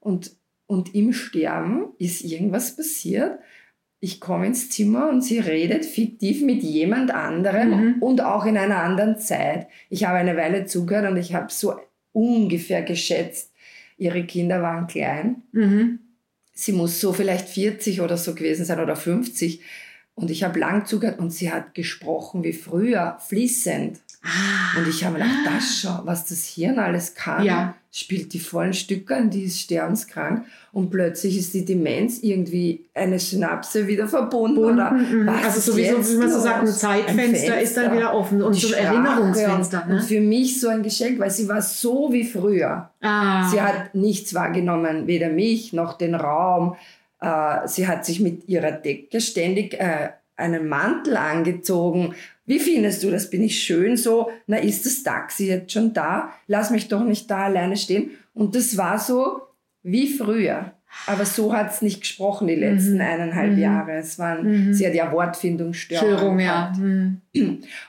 [0.00, 0.32] und,
[0.66, 3.38] und im Sterben ist irgendwas passiert.
[4.00, 8.02] Ich komme ins Zimmer und sie redet fiktiv mit jemand anderem Mhm.
[8.02, 9.66] und auch in einer anderen Zeit.
[9.88, 11.74] Ich habe eine Weile zugehört und ich habe so
[12.12, 13.52] ungefähr geschätzt,
[13.96, 16.00] ihre Kinder waren klein Mhm.
[16.52, 19.60] sie muss so vielleicht 40 oder so gewesen sein oder 50.
[20.16, 23.98] Und ich habe lang zugehört und sie hat gesprochen wie früher, fließend.
[24.22, 24.78] Ah.
[24.78, 27.74] Und ich habe gedacht, das schon, was das Hirn alles kann, Ja.
[27.96, 30.46] Spielt die vollen Stücke an, die ist sterbenskrank.
[30.72, 34.58] Und plötzlich ist die Demenz irgendwie eine Synapse wieder verbunden.
[34.58, 35.26] Oder Mhm.
[35.28, 38.54] was also sowieso, wie man so sagt, ein Zeitfenster Ein ist dann wieder offen und
[38.54, 39.84] so ein Erinnerungsfenster.
[39.84, 40.02] Und, und Ne?
[40.02, 42.90] für mich so ein Geschenk, weil sie war so wie früher.
[43.00, 43.48] Ah.
[43.48, 46.74] Sie hat nichts wahrgenommen, weder mich noch den Raum.
[47.20, 52.14] Äh, sie hat sich mit ihrer Decke ständig äh, einen Mantel angezogen.
[52.46, 53.30] Wie findest du das?
[53.30, 54.30] Bin ich schön so?
[54.46, 56.32] Na, ist das Taxi jetzt schon da?
[56.46, 58.10] Lass mich doch nicht da alleine stehen.
[58.34, 59.40] Und das war so
[59.82, 60.72] wie früher.
[61.08, 63.00] Aber so hat es nicht gesprochen die letzten Mhm.
[63.00, 63.58] eineinhalb Mhm.
[63.58, 63.92] Jahre.
[63.94, 64.74] Es waren, Mhm.
[64.74, 66.16] Sie hat ja Wortfindungsstörungen.
[66.18, 66.72] Störung, ja.
[66.78, 67.20] Mhm.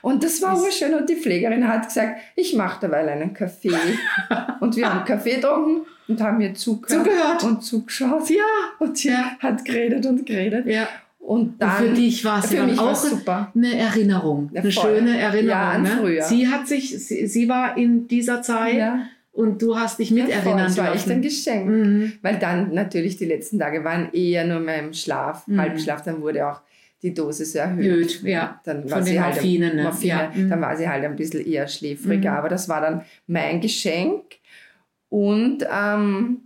[0.02, 0.92] Und das war urschön.
[0.94, 3.70] Und die Pflegerin hat gesagt, ich mache derweil einen Kaffee.
[4.60, 7.44] und wir haben Kaffee getrunken und haben ihr zugehört, Zugehört.
[7.44, 8.28] und zugeschaut.
[8.30, 8.42] Ja,
[8.80, 9.36] Und sie Ja.
[9.38, 10.66] hat geredet und geredet.
[10.66, 10.88] ja.
[11.26, 13.50] Und Und dann für dich war es ja dann auch super.
[13.54, 15.48] eine Erinnerung, Ja, eine schöne Erinnerung.
[15.60, 15.88] Ja, an ne?
[16.00, 16.22] früher.
[16.22, 19.00] Sie hat sich, sie, sie war in dieser Zeit Ja,
[19.32, 21.22] und du hast dich ja, miterinnern Das war echt ein.
[21.22, 21.66] Geschenk.
[21.68, 22.12] Mhm.
[22.22, 25.60] Weil dann natürlich die letzten Tage waren eher nur mehr im Schlaf, Mhm.
[25.60, 26.02] Halbschlaf.
[26.04, 26.60] Dann wurde auch
[27.02, 27.84] die Dosis erhöht.
[27.86, 28.60] Erhöht, ja.
[28.64, 29.82] Dann Von war, den sie halt, Morphinen, ne?
[29.82, 30.48] Morphine, Ja, mhm.
[30.48, 32.30] dann war sie halt ein bisschen eher schläfriger.
[32.30, 32.36] Mhm.
[32.36, 34.22] Aber das war dann mein Geschenk.
[35.08, 36.42] Und ähm,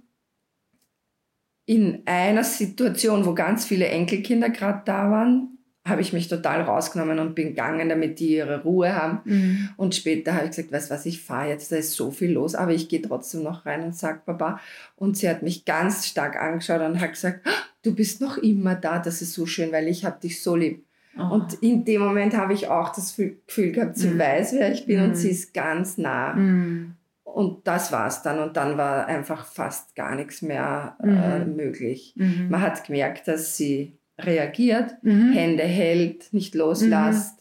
[1.70, 5.56] in einer Situation, wo ganz viele Enkelkinder gerade da waren,
[5.87, 9.20] habe ich mich total rausgenommen und bin gegangen, damit die ihre Ruhe haben.
[9.24, 9.68] Mhm.
[9.76, 12.56] Und später habe ich gesagt, weißt was, ich fahre jetzt, da ist so viel los,
[12.56, 14.59] aber ich gehe trotzdem noch rein und sage Papa.
[14.96, 17.50] Und sie hat mich ganz stark angeschaut und hat gesagt, "Ah,
[17.85, 20.85] du bist noch immer da, das ist so schön, weil ich habe dich so lieb.
[21.16, 21.35] Oh.
[21.35, 24.18] Und in dem Moment habe ich auch das Gefühl gehabt, sie Mhm.
[24.18, 25.04] weiß, wer ich bin Mhm.
[25.11, 26.35] und sie ist ganz nah.
[26.35, 26.94] Mhm.
[27.35, 28.38] Und das war's dann.
[28.40, 31.57] Und dann war einfach fast gar nichts mehr äh, Mhm.
[31.57, 32.14] möglich.
[32.16, 32.49] Mhm.
[32.51, 35.33] Man hat gemerkt, dass sie reagiert, Mhm.
[35.33, 37.37] Hände hält, nicht loslässt,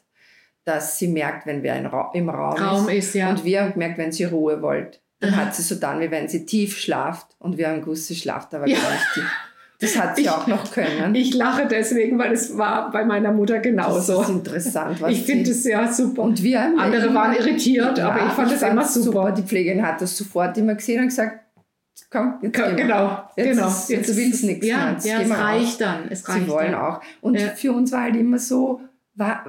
[0.66, 3.08] dass sie merkt, wenn wer Ra im Raum, Raum ist.
[3.10, 3.30] ist, ja.
[3.30, 5.46] Und wir haben gemerkt, wenn sie Ruhe wollt, dann Aha.
[5.46, 7.36] hat sie so dann, wie wenn sie tief schlaft.
[7.40, 8.78] Und wir haben gewusst, sie schlaft aber Ja.
[8.80, 9.32] gar nicht tief.
[9.82, 11.16] Das hat sie Ich- auch noch können.
[11.16, 14.22] Ich lache deswegen, weil es war bei meiner Mutter das genauso.
[14.24, 15.00] ist interessant.
[15.02, 16.24] Was Ich finde es sehr super.
[16.24, 19.32] Und wir Andere immer- waren irritiert, Ja, aber ich fand es immer fand's super.
[19.32, 21.40] Die Pflegerin hat das sofort immer gesehen und gesagt,
[22.10, 22.74] komm, jetzt wir.
[22.74, 23.68] Genau, Jetzt genau.
[23.70, 26.00] ist- jetzt will's nichts ja, mehr, jetzt Ja, es reicht dann.
[26.10, 26.82] Es reicht Sie wollen dann.
[26.82, 27.02] auch.
[27.22, 27.48] Und Ja.
[27.50, 28.82] für uns war halt immer so,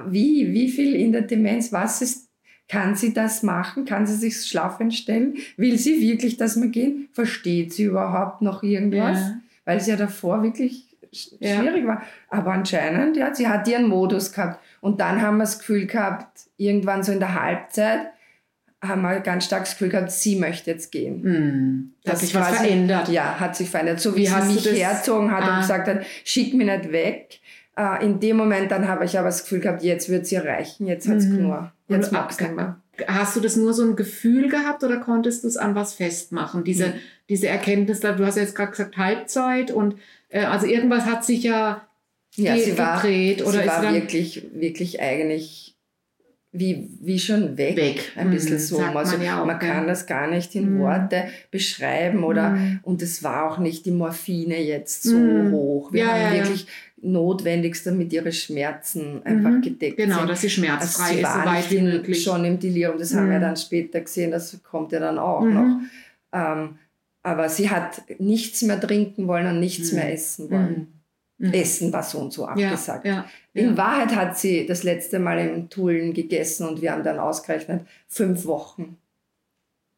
[0.07, 2.29] wie, wie viel in der Demenz, was ist,
[2.69, 3.83] kann sie das machen?
[3.83, 5.35] Kann sie sich schlafen stellen?
[5.57, 7.09] Will sie wirklich, dass wir gehen?
[7.11, 9.19] Versteht sie überhaupt noch irgendwas?
[9.19, 9.33] Ja.
[9.71, 11.57] Weil sie ja davor wirklich sch- Ja.
[11.59, 12.01] schwierig war.
[12.29, 14.59] Aber anscheinend, ja, sie hat ihren Modus gehabt.
[14.81, 18.07] Und dann haben wir das Gefühl gehabt, irgendwann so in der Halbzeit,
[18.83, 21.21] haben wir ganz stark das Gefühl gehabt, sie möchte jetzt gehen.
[21.23, 21.93] Hm.
[22.05, 23.09] Hat Das sich was verändert.
[23.09, 23.99] Ja, hat sich verändert.
[23.99, 25.53] So wie, Wie sie mich herzogen hat Ah.
[25.55, 27.39] und gesagt hat, schick mich nicht weg.
[27.77, 30.87] Äh, in dem Moment dann habe ich aber das Gefühl gehabt, jetzt wird sie erreichen,
[30.87, 31.43] jetzt hat es Mhm.
[31.43, 31.71] nur.
[31.89, 32.77] Jetzt mag es nicht mehr.
[33.07, 36.63] Hast du das nur so ein Gefühl gehabt oder konntest du es an was festmachen?
[36.63, 36.93] Diese, Mhm.
[37.31, 39.95] Diese Erkenntnis, du hast ja jetzt gerade gesagt Halbzeit und
[40.27, 41.87] äh, also irgendwas hat sich ja,
[42.35, 45.75] Ja, sie war, gedreht oder sie ist war dann wirklich, wirklich eigentlich
[46.51, 47.77] wie, wie schon weg.
[47.77, 48.11] weg.
[48.17, 48.75] Ein bisschen Mhm, so.
[48.79, 50.79] sagt also, man ja auch, man kann das gar nicht in Mhm.
[50.79, 52.79] Worte beschreiben oder Mhm.
[52.83, 55.51] und es war auch nicht die Morphine jetzt so Mhm.
[55.51, 55.93] hoch.
[55.93, 56.43] Wir Ja, haben ja, ja.
[56.43, 56.67] wirklich
[57.01, 59.61] notwendigst, damit ihre Schmerzen einfach Mhm.
[59.61, 60.29] gedeckt Genau, sind.
[60.29, 62.23] dass sie Also schmerzfrei sie ist, so war weit nicht wie möglich.
[62.23, 63.41] schon im Delirium, das haben wir Mhm.
[63.43, 65.79] dann später gesehen, das kommt ja dann auch noch.
[66.33, 66.77] Ähm,
[67.23, 69.97] aber sie hat nichts mehr trinken wollen und nichts Mhm.
[69.97, 70.87] mehr essen wollen.
[71.37, 71.53] Mhm.
[71.53, 73.05] Essen war so und so Ja, abgesagt.
[73.05, 73.77] ja, In ja.
[73.77, 78.45] Wahrheit hat sie das letzte Mal im Tulln gegessen und wir haben dann ausgerechnet, fünf
[78.45, 78.97] Wochen.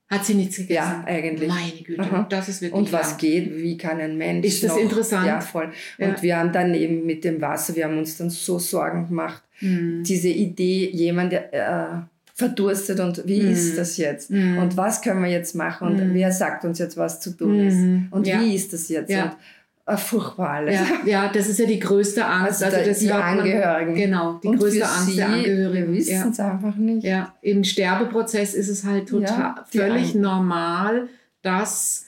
[0.09, 0.73] Hat sie nichts gegessen?
[0.75, 1.49] Ja, eigentlich.
[1.49, 2.25] Meine Güte, Aha.
[2.29, 3.17] das ist wirklich Und was lang.
[3.19, 5.25] geht, wie kann ein Mensch Ist das noch, interessant?
[5.27, 5.71] Ja, voll.
[5.97, 6.09] Ja.
[6.09, 9.41] Und wir haben dann eben mit dem Wasser, wir haben uns dann so Sorgen gemacht,
[9.61, 10.03] Mhm.
[10.03, 12.01] diese Idee, jemand der äh,
[12.33, 13.51] verdurstet und wie Mhm.
[13.51, 14.31] ist das jetzt?
[14.31, 14.57] Mhm.
[14.57, 15.87] Und was können wir jetzt machen?
[15.87, 16.13] Und Mhm.
[16.13, 17.75] wer sagt uns jetzt, was zu tun ist?
[17.75, 18.07] Mhm.
[18.11, 18.39] Und ja.
[18.41, 19.11] wie ist das jetzt?
[19.11, 19.23] Ja.
[19.85, 20.75] Und, äh, furchtbar alles.
[20.75, 22.63] Ja, ja, das ist ja die größte Angst.
[22.63, 23.95] Also, Also, da- das die hört man- Angehörigen.
[23.95, 25.93] Genau, die und größte Angst sie, der Wir Angehörigen.
[25.93, 27.03] wissen es einfach nicht.
[27.03, 31.07] Ja, im Sterbeprozess ist es halt total völlig normal,
[31.43, 32.02] dass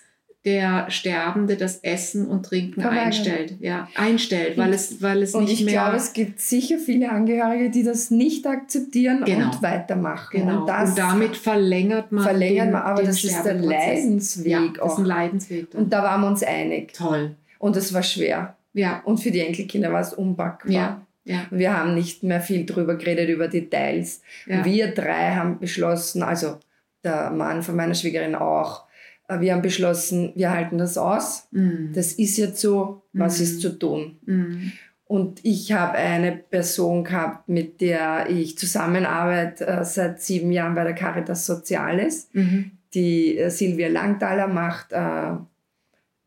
[0.45, 3.05] der Sterbende das Essen und Trinken Verweigern.
[3.07, 3.55] einstellt.
[3.59, 5.73] Ja, einstellt, weil es, weil es Und nicht ich mehr.
[5.73, 9.47] glaube, es gibt sicher viele Angehörige, die das nicht akzeptieren Genau.
[9.47, 10.39] und weitermachen.
[10.39, 10.61] genau.
[10.63, 13.55] Und und damit verlängert man verlängert den, man, aber den das ist der.
[13.55, 14.99] Leidensweg Ja, das ist auch.
[14.99, 15.71] ein Leidensweg.
[15.71, 15.83] dann.
[15.83, 16.93] Und da waren wir uns einig.
[16.93, 17.35] Toll.
[17.59, 18.55] Und es war schwer.
[18.73, 20.71] Ja, Und für die Enkelkinder war es unpackbar.
[20.71, 21.45] ja, ja.
[21.49, 24.21] Wir haben nicht mehr viel drüber geredet, über Details.
[24.45, 24.63] ja.
[24.63, 26.57] Wir drei haben beschlossen, also
[27.03, 28.84] der Mann von meiner Schwiegerin auch,
[29.27, 31.47] wir haben beschlossen, wir halten das aus.
[31.51, 31.91] Mhm.
[31.93, 33.43] Das ist jetzt so, was Mhm.
[33.43, 34.17] ist zu tun?
[34.25, 34.71] Mhm.
[35.07, 40.83] Und ich habe eine Person gehabt, mit der ich zusammenarbeite äh, seit sieben Jahren bei
[40.83, 42.29] der Caritas Soziales.
[42.33, 42.71] Mhm.
[42.93, 45.33] Die äh, Silvia Langthaler macht äh,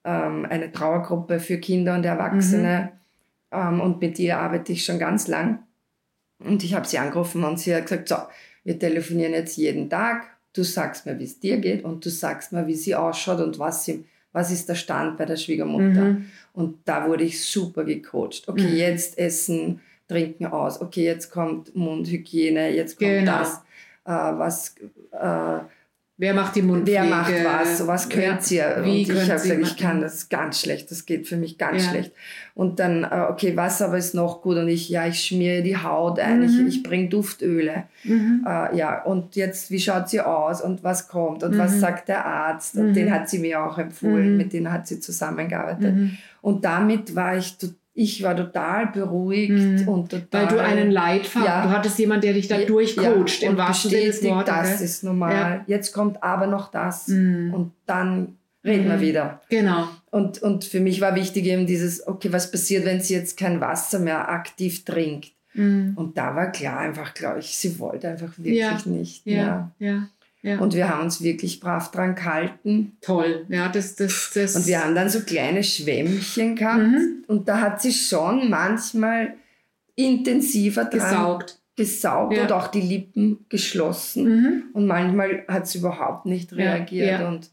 [0.04, 2.92] ähm, eine Trauergruppe für Kinder und Erwachsene.
[3.50, 5.61] Ähm, und mit ihr arbeite ich schon ganz lang.
[6.38, 8.16] Und ich habe sie angerufen und sie hat gesagt, so,
[8.62, 10.38] wir telefonieren jetzt jeden Tag.
[10.59, 13.61] Du sagst mir, wie es dir geht und du sagst mir, wie sie ausschaut und
[13.61, 16.05] was, sie, was ist der Stand bei der Schwiegermutter.
[16.05, 16.25] Mhm.
[16.53, 18.42] Und da wurde ich super gecoacht.
[18.49, 18.77] Okay, Mhm.
[18.77, 20.81] jetzt Essen, Trinken aus.
[20.81, 23.38] Okay, jetzt kommt Mundhygiene, jetzt kommt Genau.
[23.38, 23.59] das.
[24.05, 24.75] Äh, was,
[25.12, 25.61] äh,
[26.20, 27.00] Wer macht die Mundpflege?
[27.02, 27.87] wer macht was?
[27.87, 28.81] Was könnt ihr?
[28.83, 30.90] Wie und ich habe Sie gesagt, ich kann das ganz schlecht.
[30.90, 31.90] Das geht für mich ganz Ja.
[31.90, 32.12] schlecht.
[32.54, 34.57] Und dann, äh, okay, was aber ist noch gut?
[34.57, 36.44] Und ich, ja, ich schmiere die Haut ein, Mhm.
[36.66, 37.85] ich, ich bringe Duftöle.
[38.02, 38.44] Mhm.
[38.44, 41.59] Äh, ja, und jetzt, wie schaut sie aus und was kommt und Mhm.
[41.59, 42.74] was sagt der Arzt?
[42.74, 42.94] Und Mhm.
[42.94, 44.37] den hat sie mir auch empfohlen, Mhm.
[44.38, 45.94] mit denen hat sie zusammengearbeitet.
[45.94, 46.18] Mhm.
[46.42, 49.88] Und damit war ich, to- ich war total beruhigt Mhm.
[49.88, 50.42] und total.
[50.42, 51.62] Weil du einen Leitfaden, Ja.
[51.64, 54.54] du hattest jemanden, der dich da durchcoacht, ja, im und wahrsten Sinne des Wortes.
[54.54, 55.64] das ist normal.
[55.66, 57.08] Jetzt kommt aber noch das.
[57.08, 57.52] Mhm.
[57.52, 58.90] Und dann reden mhm.
[58.90, 59.40] wir wieder.
[59.48, 59.88] Genau.
[60.12, 63.61] Und, und für mich war wichtig eben dieses, okay, was passiert, wenn sie jetzt kein
[63.61, 65.32] Wasser mehr aktiv trinkt?
[65.54, 65.94] Mhm.
[65.96, 68.78] Und da war klar einfach, glaube ich, sie wollte einfach wirklich ja.
[68.87, 69.26] nicht.
[69.26, 69.72] Ja.
[69.80, 70.08] ja.
[70.42, 70.61] Ja.
[70.61, 72.96] Und wir haben uns wirklich brav dran gehalten.
[73.01, 74.55] Toll, ja, das, das, das.
[74.55, 76.83] Und wir haben dann so kleine Schwämmchen gehabt.
[76.83, 77.24] Mhm.
[77.27, 79.35] Und da hat sie schon manchmal
[79.96, 82.42] intensiver dran gesaugt, gesaugt ja.
[82.42, 84.24] und auch die Lippen geschlossen.
[84.24, 84.62] Mhm.
[84.74, 87.20] Und manchmal hat sie überhaupt nicht reagiert.
[87.20, 87.29] Ja.
[87.29, 87.51] Und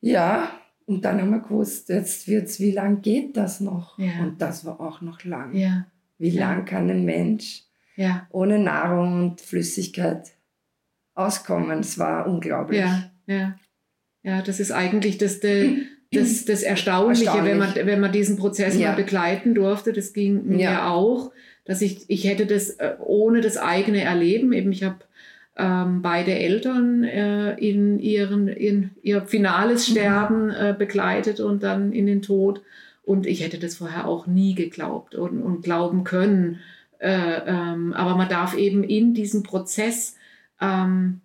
[0.00, 0.50] ja,
[0.86, 3.98] und dann haben wir gewusst, jetzt wird's, wie lang geht das noch?
[3.98, 5.84] Und das war auch noch lang.
[6.18, 7.64] Wie lang kann ein Mensch
[8.30, 10.32] ohne Nahrung und Flüssigkeit
[11.14, 11.80] auskommen.
[11.80, 12.80] Es war unglaublich.
[12.80, 13.56] Ja, ja.
[14.22, 15.40] Ja, das ist eigentlich das,
[16.12, 17.50] das, das Erstaunliche, Erstaunlich.
[17.52, 18.90] wenn, man, wenn man diesen Prozess ja.
[18.90, 19.92] mal begleiten durfte.
[19.92, 20.90] Das ging mir ja.
[20.90, 21.32] auch,
[21.64, 24.98] dass ich, ich hätte das äh, ohne das eigene Erleben, eben ich habe
[25.56, 29.92] ähm, beide Eltern äh, in, ihren, in ihr finales mhm.
[29.92, 32.62] Sterben äh, begleitet und dann in den Tod.
[33.02, 36.60] Und ich hätte das vorher auch nie geglaubt und, und glauben können.
[36.98, 40.16] Äh, ähm, aber man darf eben in diesem Prozess
[40.60, 41.20] ähm,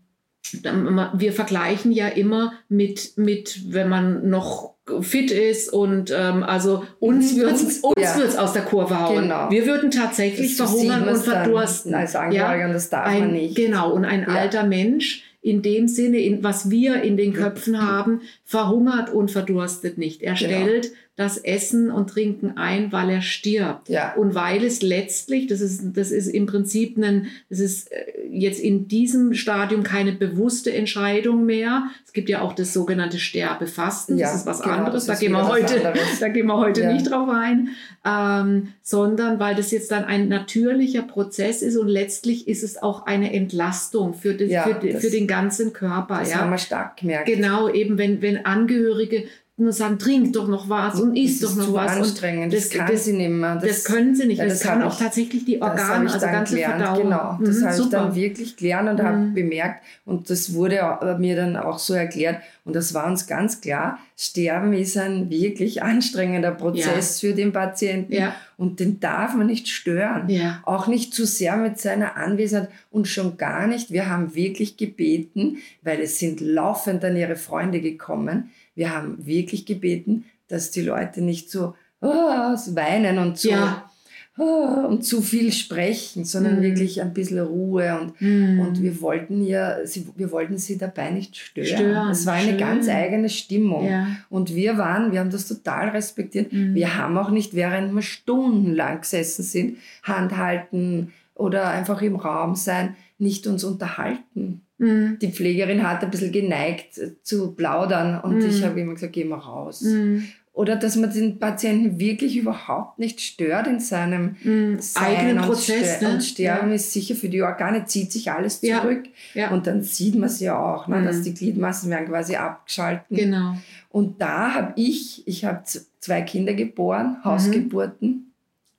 [1.13, 7.35] wir vergleichen ja immer mit, mit, wenn man noch fit ist und ähm, also uns
[7.35, 8.17] wird es uns ja.
[8.17, 9.23] wird's aus der Kurve hauen.
[9.23, 9.49] Genau.
[9.49, 11.95] Wir würden tatsächlich das verhungern und verdursten.
[11.95, 13.55] Als Angehöriger, ja, das darf ein, man nicht.
[13.55, 14.27] Genau, und ein ja.
[14.27, 19.97] alter Mensch in dem Sinne, in, was wir in den Köpfen haben, verhungert und verdurstet
[19.97, 20.21] nicht.
[20.21, 20.49] Er genau.
[20.49, 23.87] stellt das Essen und Trinken ein, weil er stirbt.
[23.87, 24.13] Ja.
[24.15, 28.59] Und weil es letztlich, das ist, das ist im Prinzip ein, das ist äh, jetzt
[28.59, 31.85] in diesem Stadium keine bewusste Entscheidung mehr.
[32.05, 35.05] Es gibt ja auch das sogenannte Sterbefasten, ja, das ist was genau, anderes.
[35.05, 36.91] Da gehen, wir heute, da gehen wir heute ja.
[36.91, 37.69] nicht drauf ein,
[38.05, 43.05] ähm, sondern weil das jetzt dann ein natürlicher Prozess ist und letztlich ist es auch
[43.05, 46.19] eine Entlastung für, das, für, das, für den ganzen Körper.
[46.19, 46.39] Das ja.
[46.39, 47.27] haben wir stark gemerkt.
[47.27, 49.23] Genau, eben wenn, wenn Angehörige
[49.57, 51.95] nur sagen, trink doch noch was und isst doch noch was.
[51.95, 52.53] Anstrengend.
[52.53, 53.55] das, das kann das, sie nicht mehr.
[53.55, 54.39] Das, das können sie nicht.
[54.39, 56.81] Ja, das, das kann auch ich, tatsächlich die Organe, also ganze gelernt.
[56.81, 57.03] Verdauung.
[57.03, 59.03] Genau, das mhm, habe ich dann wirklich gelernt und mhm.
[59.03, 63.61] habe bemerkt und das wurde mir dann auch so erklärt und das war uns ganz
[63.61, 67.29] klar, Sterben ist ein wirklich anstrengender Prozess ja.
[67.29, 68.35] für den Patienten ja.
[68.57, 70.29] und den darf man nicht stören.
[70.29, 70.61] Ja.
[70.65, 75.57] Auch nicht zu sehr mit seiner Anwesenheit und schon gar nicht, wir haben wirklich gebeten,
[75.81, 81.21] weil es sind laufend an ihre Freunde gekommen, wir haben wirklich gebeten, dass die Leute
[81.21, 83.89] nicht so oh, weinen und so ja.
[84.37, 86.61] oh, und zu viel sprechen, sondern mm.
[86.61, 88.59] wirklich ein bisschen Ruhe und, mm.
[88.59, 91.67] und wir wollten ja, sie, wir wollten sie dabei nicht stören.
[91.67, 92.57] stören es war eine schön.
[92.59, 94.07] ganz eigene Stimmung ja.
[94.29, 96.51] und wir waren, wir haben das total respektiert.
[96.53, 96.75] Mm.
[96.75, 102.55] Wir haben auch nicht, während wir stundenlang gesessen sind, Hand halten oder einfach im Raum
[102.55, 104.64] sein, nicht uns unterhalten.
[104.77, 105.19] Mhm.
[105.21, 108.49] Die Pflegerin hat ein bisschen geneigt zu plaudern und mhm.
[108.49, 109.81] ich habe immer gesagt, geh mal raus.
[109.81, 110.27] Mhm.
[110.55, 114.79] Oder dass man den Patienten wirklich überhaupt nicht stört in seinem mhm.
[114.95, 116.01] eigenen Prozess.
[116.01, 116.13] Und, ne?
[116.13, 116.75] und Sterben ja.
[116.75, 119.03] ist sicher für die Organe, zieht sich alles zurück.
[119.33, 119.41] Ja.
[119.43, 119.51] Ja.
[119.51, 121.23] Und dann sieht man es ja auch, ne, dass mhm.
[121.23, 123.17] die Gliedmassen werden quasi abgeschalten.
[123.17, 123.57] Genau.
[123.89, 125.63] Und da habe ich, ich habe
[125.99, 127.25] zwei Kinder geboren, mhm.
[127.25, 128.31] Hausgeburten.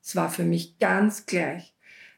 [0.02, 1.74] Es war für mich ganz gleich.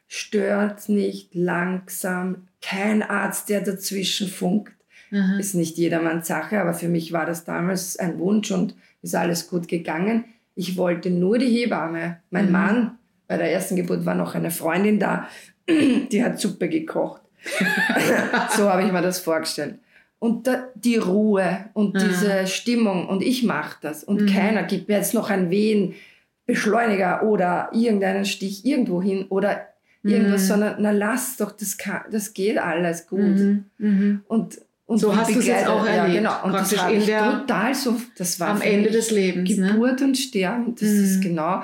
[0.07, 4.73] Stört nicht, langsam, kein Arzt, der dazwischen funkt.
[5.11, 5.39] Aha.
[5.39, 9.49] Ist nicht jedermanns Sache, aber für mich war das damals ein Wunsch und ist alles
[9.49, 10.25] gut gegangen.
[10.55, 12.19] Ich wollte nur die Hebamme.
[12.29, 12.51] Mein mhm.
[12.51, 15.27] Mann, bei der ersten Geburt war noch eine Freundin da,
[15.69, 17.21] die hat Suppe gekocht.
[18.57, 19.79] so habe ich mir das vorgestellt.
[20.19, 22.05] Und da, die Ruhe und Aha.
[22.05, 24.25] diese Stimmung und ich mache das und mhm.
[24.27, 29.69] keiner gibt mir jetzt noch ein Wehenbeschleuniger oder irgendeinen Stich irgendwo hin oder
[30.03, 30.47] irgendwas, mhm.
[30.47, 33.19] sondern na lass doch, das, kann, das geht alles gut.
[33.19, 33.65] Mhm.
[33.77, 34.21] Mhm.
[34.27, 36.23] Und, und so hast du es jetzt auch erlebt.
[36.23, 36.45] Ja, genau.
[36.45, 39.57] Und das habe ich total so, das war am Ende des Lebens.
[39.57, 39.73] Ne?
[39.73, 40.07] Geburt ne?
[40.07, 41.21] und Sterben, das ist mhm.
[41.21, 41.63] genau.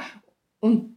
[0.59, 0.95] Und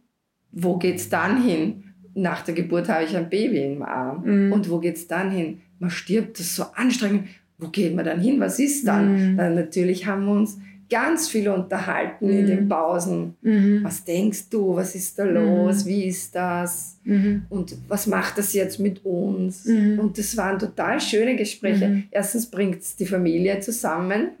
[0.51, 1.83] wo geht's dann hin?
[2.13, 4.23] Nach der Geburt habe ich ein Baby im Arm.
[4.25, 4.51] Mhm.
[4.51, 5.61] Und wo geht's dann hin?
[5.79, 7.27] Man stirbt, das ist so anstrengend.
[7.57, 8.39] Wo geht man dann hin?
[8.39, 9.33] Was ist dann?
[9.33, 9.37] Mhm.
[9.37, 10.57] Dann natürlich haben wir uns
[10.89, 12.39] ganz viel unterhalten mhm.
[12.39, 12.69] in den mhm.
[12.69, 13.35] Pausen.
[13.41, 13.83] Mhm.
[13.83, 14.75] Was denkst du?
[14.75, 15.85] Was ist da los?
[15.85, 15.89] Mhm.
[15.89, 16.99] Wie ist das?
[17.03, 17.43] Mhm.
[17.49, 19.65] Und was macht das jetzt mit uns?
[19.65, 22.03] Und das waren total schöne Gespräche.
[22.11, 24.31] Erstens bringt es die Familie zusammen.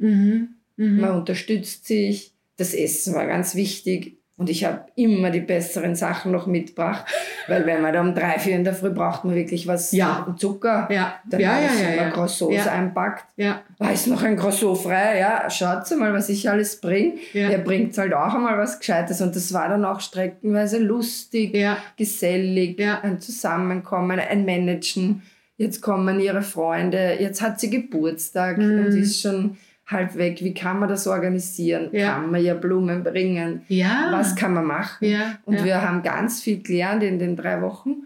[0.75, 2.33] Man unterstützt sich.
[2.57, 4.18] Das Essen war ganz wichtig.
[4.39, 7.05] Und ich habe immer die besseren Sachen noch mitgebracht,
[7.49, 10.33] weil wenn man da um drei, vier in der Früh braucht man wirklich was ja.
[10.39, 10.87] Zucker.
[10.89, 11.15] Ja.
[11.29, 12.71] Dann ja, ja, ja, ja, Croissants ja.
[12.71, 13.25] einpackt.
[13.35, 13.63] Ja.
[13.79, 15.19] War ist noch ein Croissant frei?
[15.19, 17.15] Ja, schaut mal, was ich alles bringe.
[17.33, 17.49] Ja.
[17.49, 19.19] Er bringt halt auch einmal was Gescheites.
[19.19, 21.77] Und das war dann auch streckenweise lustig, ja.
[21.97, 23.01] gesellig, ja.
[23.01, 25.21] ein Zusammenkommen, ein Managen.
[25.57, 28.85] Jetzt kommen ihre Freunde, jetzt hat sie Geburtstag mhm.
[28.85, 29.57] und ist schon
[29.89, 30.41] halb weg.
[30.41, 31.89] Wie kann man das organisieren?
[31.91, 32.13] Ja.
[32.13, 33.63] Kann man ja Blumen bringen?
[33.67, 34.09] Ja.
[34.11, 35.05] Was kann man machen?
[35.05, 35.39] Ja.
[35.45, 35.65] Und ja.
[35.65, 38.03] wir haben ganz viel gelernt in den drei Wochen.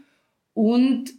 [0.53, 1.11] Und,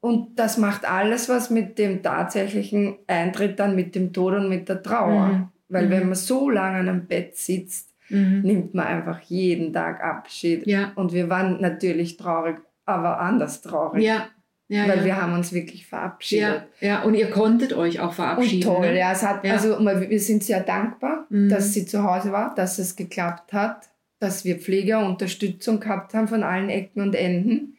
[0.00, 4.68] und das macht alles was mit dem tatsächlichen Eintritt dann mit dem Tod und mit
[4.68, 5.26] der Trauer.
[5.26, 5.48] Mhm.
[5.68, 5.90] Weil mhm.
[5.90, 8.42] wenn man so lange an einem Bett sitzt, mhm.
[8.42, 10.66] nimmt man einfach jeden Tag Abschied.
[10.94, 14.04] Und wir waren natürlich traurig, aber anders traurig.
[14.04, 14.28] Ja.
[14.72, 15.04] Ja, weil ja.
[15.04, 16.62] wir haben uns wirklich verabschiedet.
[16.80, 18.66] Ja, ja, und ihr konntet euch auch verabschieden.
[18.66, 18.98] Und toll, ne?
[18.98, 19.12] ja.
[19.12, 19.52] Es hat, ja.
[19.52, 21.50] Also wir sind sehr dankbar, mhm.
[21.50, 26.26] dass sie zu Hause war, dass es geklappt hat, dass wir Pfleger Unterstützung gehabt haben
[26.26, 27.76] von allen Ecken und Enden.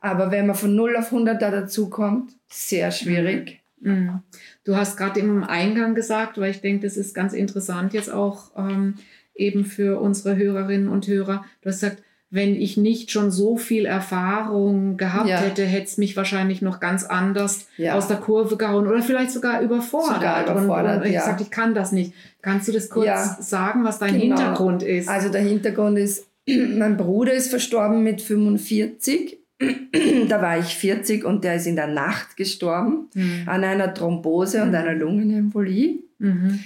[0.00, 3.60] Aber wenn man von 0 auf 100 da dazu kommt, sehr schwierig.
[3.78, 3.92] Mhm.
[3.92, 4.20] mhm.
[4.64, 8.50] Du hast gerade im Eingang gesagt, weil ich denke, das ist ganz interessant jetzt auch
[8.56, 8.96] ähm,
[9.36, 11.44] eben für unsere Hörerinnen und Hörer.
[11.60, 12.02] Du hast gesagt,
[12.32, 15.36] wenn ich nicht schon so viel Erfahrung gehabt ja.
[15.36, 17.94] hätte, hätte es mich wahrscheinlich noch ganz anders ja.
[17.94, 20.14] aus der Kurve gehauen oder vielleicht sogar überfordert.
[20.14, 21.20] Sogar überfordert und, und ich ja.
[21.20, 22.14] gesagt, ich kann das nicht.
[22.40, 24.38] Kannst du das kurz sagen, was dein genau.
[24.38, 25.10] Hintergrund ist?
[25.10, 29.38] Also der Hintergrund ist, mein Bruder ist verstorben mit 45.
[30.28, 33.42] da war ich 40 und der ist in der Nacht gestorben mhm.
[33.44, 34.68] an einer Thrombose mhm.
[34.68, 35.98] und einer Lungenembolie.
[36.18, 36.60] Mhm.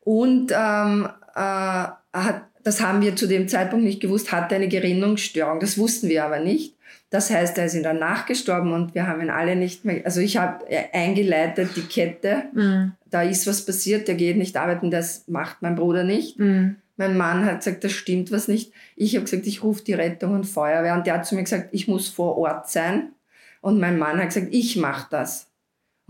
[0.00, 5.60] Und ähm, äh, hat das haben wir zu dem Zeitpunkt nicht gewusst, hatte eine Gerinnungsstörung.
[5.60, 6.74] Das wussten wir aber nicht.
[7.10, 10.02] Das heißt, er ist in der Nacht gestorben und wir haben ihn alle nicht mehr,
[10.04, 12.92] also ich habe eingeleitet die Kette, mhm.
[13.10, 16.38] da ist was passiert, der geht nicht arbeiten, das macht mein Bruder nicht.
[16.38, 16.76] Mhm.
[16.96, 18.72] Mein Mann hat gesagt, das stimmt was nicht.
[18.94, 21.70] Ich habe gesagt, ich rufe die Rettung und Feuerwehr und der hat zu mir gesagt,
[21.72, 23.10] ich muss vor Ort sein.
[23.60, 25.49] Und mein Mann hat gesagt, ich mache das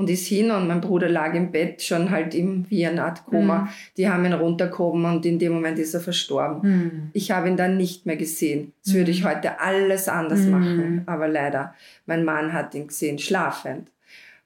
[0.01, 3.27] und ist hin und mein Bruder lag im Bett schon halt im, wie eine Art
[3.27, 3.59] Koma.
[3.59, 3.69] Mhm.
[3.99, 6.61] Die haben ihn runtergehoben und in dem Moment ist er verstorben.
[6.63, 7.11] Mhm.
[7.13, 8.73] Ich habe ihn dann nicht mehr gesehen.
[8.83, 9.29] Das würde ich mhm.
[9.29, 10.51] heute alles anders mhm.
[10.51, 11.75] machen, aber leider,
[12.07, 13.91] mein Mann hat ihn gesehen, schlafend.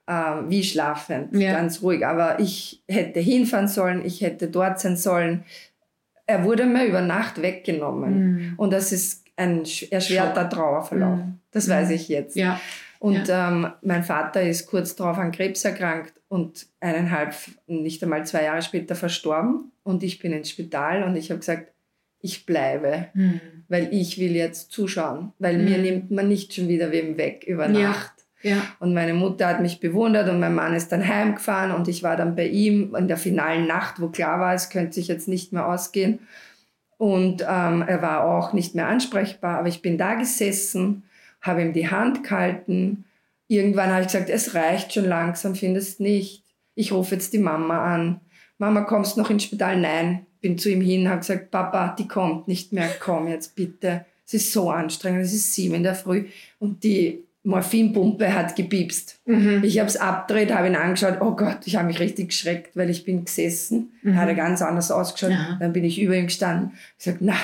[0.08, 1.52] Ähm, wie schlafend, ja.
[1.52, 2.04] ganz ruhig.
[2.04, 5.44] Aber ich hätte hinfahren sollen, ich hätte dort sein sollen.
[6.26, 8.14] Er wurde mir über Nacht weggenommen.
[8.18, 8.54] Mhm.
[8.56, 11.20] Und das ist ein erschwerter Trauerverlauf.
[11.52, 12.34] Das weiß ich jetzt.
[12.34, 12.60] Ja.
[12.98, 13.48] Und ja.
[13.48, 17.34] ähm, mein Vater ist kurz darauf an Krebs erkrankt und eineinhalb,
[17.66, 19.72] nicht einmal zwei Jahre später verstorben.
[19.82, 21.72] Und ich bin ins Spital und ich habe gesagt,
[22.20, 23.40] ich bleibe, mhm.
[23.68, 25.64] weil ich will jetzt zuschauen, weil mhm.
[25.64, 28.12] mir nimmt man nicht schon wieder wem weg über Nacht.
[28.18, 28.24] Ja.
[28.44, 28.62] Ja.
[28.78, 32.16] Und meine Mutter hat mich bewundert und mein Mann ist dann heimgefahren und ich war
[32.16, 35.52] dann bei ihm in der finalen Nacht, wo klar war, es könnte sich jetzt nicht
[35.54, 36.18] mehr ausgehen.
[36.98, 41.04] Und ähm, er war auch nicht mehr ansprechbar, aber ich bin da gesessen
[41.44, 43.04] habe ihm die Hand gehalten.
[43.46, 46.42] Irgendwann habe ich gesagt, es reicht schon langsam, findest nicht.
[46.74, 48.20] Ich rufe jetzt die Mama an.
[48.58, 49.78] Mama, kommst du noch ins Spital?
[49.78, 50.26] Nein.
[50.40, 54.04] Bin zu ihm hin, habe gesagt, Papa, die kommt nicht mehr, komm jetzt bitte.
[54.26, 56.26] Es ist so anstrengend, es ist sieben in der Früh
[56.58, 59.20] und die Morphinpumpe hat gepiepst.
[59.26, 59.62] Mhm.
[59.64, 61.20] Ich habe es abgedreht, habe ihn angeschaut.
[61.20, 63.92] Oh Gott, ich habe mich richtig geschreckt, weil ich bin gesessen.
[64.02, 64.16] Mhm.
[64.16, 65.30] Hat er ganz anders ausgeschaut.
[65.30, 65.58] Ja.
[65.60, 66.72] Dann bin ich über ihm gestanden.
[66.98, 67.36] Ich gesagt, na,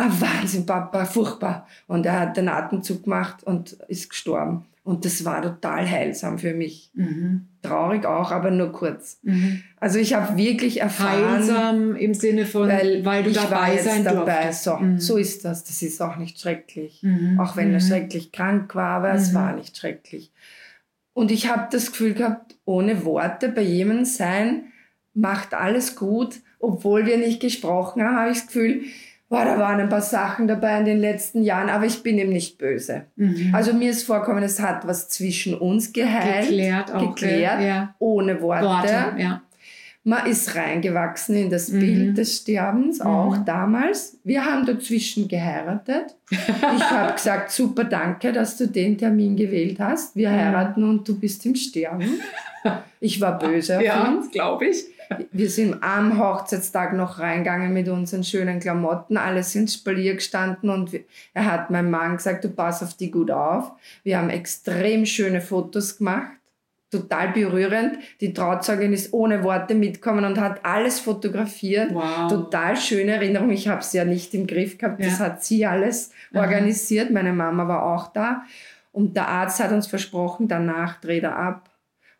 [0.00, 1.66] ah, Wahnsinn, Papa, furchtbar.
[1.86, 4.64] Und er hat den Atemzug gemacht und ist gestorben.
[4.82, 6.90] Und das war total heilsam für mich.
[6.94, 7.46] Mhm.
[7.62, 9.20] Traurig auch, aber nur kurz.
[9.22, 9.62] Mhm.
[9.76, 11.34] Also ich habe wirklich erfahren.
[11.34, 14.50] Heilsam im Sinne von, weil, weil du dabei sein dabei.
[14.52, 14.98] So, mhm.
[14.98, 15.64] so ist das.
[15.64, 17.02] Das ist auch nicht schrecklich.
[17.02, 17.38] Mhm.
[17.38, 17.86] Auch wenn er mhm.
[17.86, 19.34] schrecklich krank war, aber es mhm.
[19.36, 20.32] war nicht schrecklich.
[21.12, 24.64] Und ich habe das Gefühl gehabt, ohne Worte bei jemandem sein,
[25.12, 26.36] macht alles gut.
[26.58, 28.82] Obwohl wir nicht gesprochen haben, habe ich das Gefühl,
[29.30, 32.30] boah, da waren ein paar Sachen dabei in den letzten Jahren, aber ich bin ihm
[32.30, 33.06] nicht böse.
[33.16, 33.54] Mhm.
[33.54, 37.94] Also mir ist vorkommen, es hat was zwischen uns geheilt, geklärt, auch, geklärt ja.
[38.00, 38.66] ohne Worte.
[38.66, 39.42] Worte ja.
[40.02, 41.80] Man ist reingewachsen in das mhm.
[41.80, 43.06] Bild des Sterbens, mhm.
[43.06, 44.18] auch damals.
[44.24, 46.16] Wir haben dazwischen geheiratet.
[46.30, 46.38] Ich
[46.90, 50.16] habe gesagt, super, danke, dass du den Termin gewählt hast.
[50.16, 52.20] Wir heiraten und du bist im Sterben.
[52.98, 54.84] Ich war böse auf ja, glaube ich.
[55.32, 59.16] Wir sind am Hochzeitstag noch reingegangen mit unseren schönen Klamotten.
[59.16, 60.92] Alle sind Spalier gestanden und
[61.34, 63.72] er hat meinem Mann gesagt, du pass auf die gut auf.
[64.04, 66.30] Wir haben extrem schöne Fotos gemacht.
[66.90, 67.98] Total berührend.
[68.20, 71.94] Die Trauzeugin ist ohne Worte mitgekommen und hat alles fotografiert.
[71.94, 72.28] Wow.
[72.28, 73.50] Total schöne Erinnerung.
[73.50, 75.00] Ich habe es ja nicht im Griff gehabt.
[75.00, 75.06] Ja.
[75.08, 76.42] Das hat sie alles Aha.
[76.42, 77.10] organisiert.
[77.10, 78.42] Meine Mama war auch da.
[78.92, 81.69] Und der Arzt hat uns versprochen, danach dreht er ab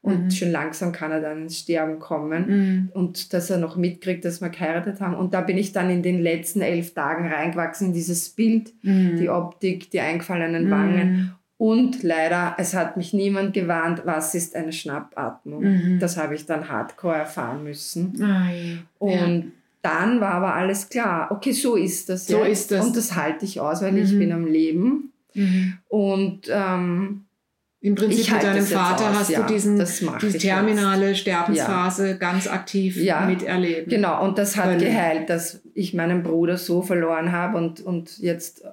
[0.03, 0.31] und mhm.
[0.31, 2.89] schon langsam kann er dann ins Sterben kommen mhm.
[2.95, 5.15] und dass er noch mitkriegt, dass wir geheiratet haben.
[5.15, 9.17] Und da bin ich dann in den letzten elf Tagen reingewachsen in dieses Bild, mhm.
[9.17, 10.71] die Optik, die eingefallenen mhm.
[10.71, 11.35] Wangen.
[11.59, 15.63] Und leider, es hat mich niemand gewarnt, was ist eine Schnappatmung.
[15.63, 15.99] Mhm.
[15.99, 18.19] Das habe ich dann hardcore erfahren müssen.
[18.23, 18.79] Ah, ja.
[18.99, 19.51] Und ja.
[19.83, 21.31] dann war aber alles klar.
[21.31, 22.27] Okay, so ist das.
[22.27, 22.87] So ist das.
[22.87, 24.19] Und das halte ich aus, weil ich mhm.
[24.19, 25.13] bin am Leben.
[25.89, 27.27] Und ähm,
[27.83, 31.21] Im Prinzip mit deinem Vater aus, hast ja, du diesen, diese terminale jetzt.
[31.21, 32.13] Sterbensphase ja.
[32.15, 33.89] ganz aktiv ja, miterlebt.
[33.89, 34.81] Genau, und das hat können.
[34.81, 38.69] geheilt, dass ich meinen Bruder so verloren habe und, und jetzt äh,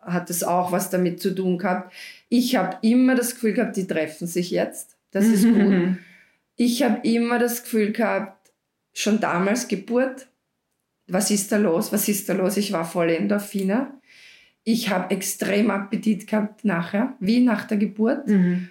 [0.00, 1.92] hat es auch was damit zu tun gehabt.
[2.30, 4.96] Ich habe immer das Gefühl gehabt, die treffen sich jetzt.
[5.10, 5.96] Das ist gut.
[6.54, 8.52] Ich habe immer das Gefühl gehabt,
[8.92, 10.28] schon damals Geburt,
[11.08, 12.58] was ist da los, was ist da los?
[12.58, 13.94] Ich war voll Endorphine.
[14.64, 18.28] Ich habe extrem Appetit gehabt nachher, wie nach der Geburt.
[18.28, 18.68] Mhm.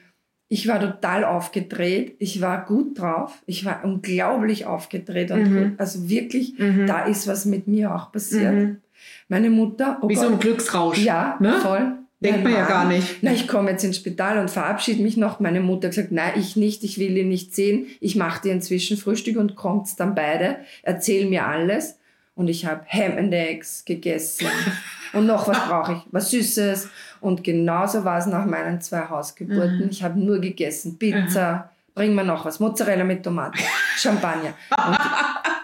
[0.48, 2.16] Ich war total aufgedreht.
[2.20, 3.42] Ich war gut drauf.
[3.46, 5.32] Ich war unglaublich aufgedreht.
[5.32, 5.74] Und mhm.
[5.78, 6.88] Also wirklich, mhm.
[6.88, 8.54] da ist was mit mir auch passiert.
[8.54, 8.78] Mhm.
[9.30, 10.00] Meine Mutter.
[10.02, 10.98] Oh wie Gott, so ein Glücksrausch.
[11.00, 11.60] Ja, ne?
[11.62, 11.94] voll.
[12.22, 13.18] Denkt man ja gar nicht.
[13.22, 15.39] Na, ich komme jetzt ins Spital und verabschiede mich noch.
[15.39, 17.88] Meine Mutter hat gesagt, nein, ich nicht, ich will ihn nicht sehen.
[18.00, 20.58] Ich mache dir inzwischen Frühstück und kommt's dann beide.
[20.84, 21.98] Erzähl mir alles.
[22.34, 24.48] Und ich habe Ham and Eggs gegessen.
[25.14, 26.00] und noch was brauche ich?
[26.12, 26.90] Was Süßes.
[27.20, 29.84] Und genauso war es nach meinen zwei Hausgeburten.
[29.84, 29.90] Mhm.
[29.90, 30.98] Ich habe nur gegessen.
[30.98, 31.54] Pizza.
[31.54, 31.94] Mhm.
[31.94, 32.60] Bring mir noch was.
[32.60, 33.60] Mozzarella mit Tomate.
[33.98, 34.54] Champagner.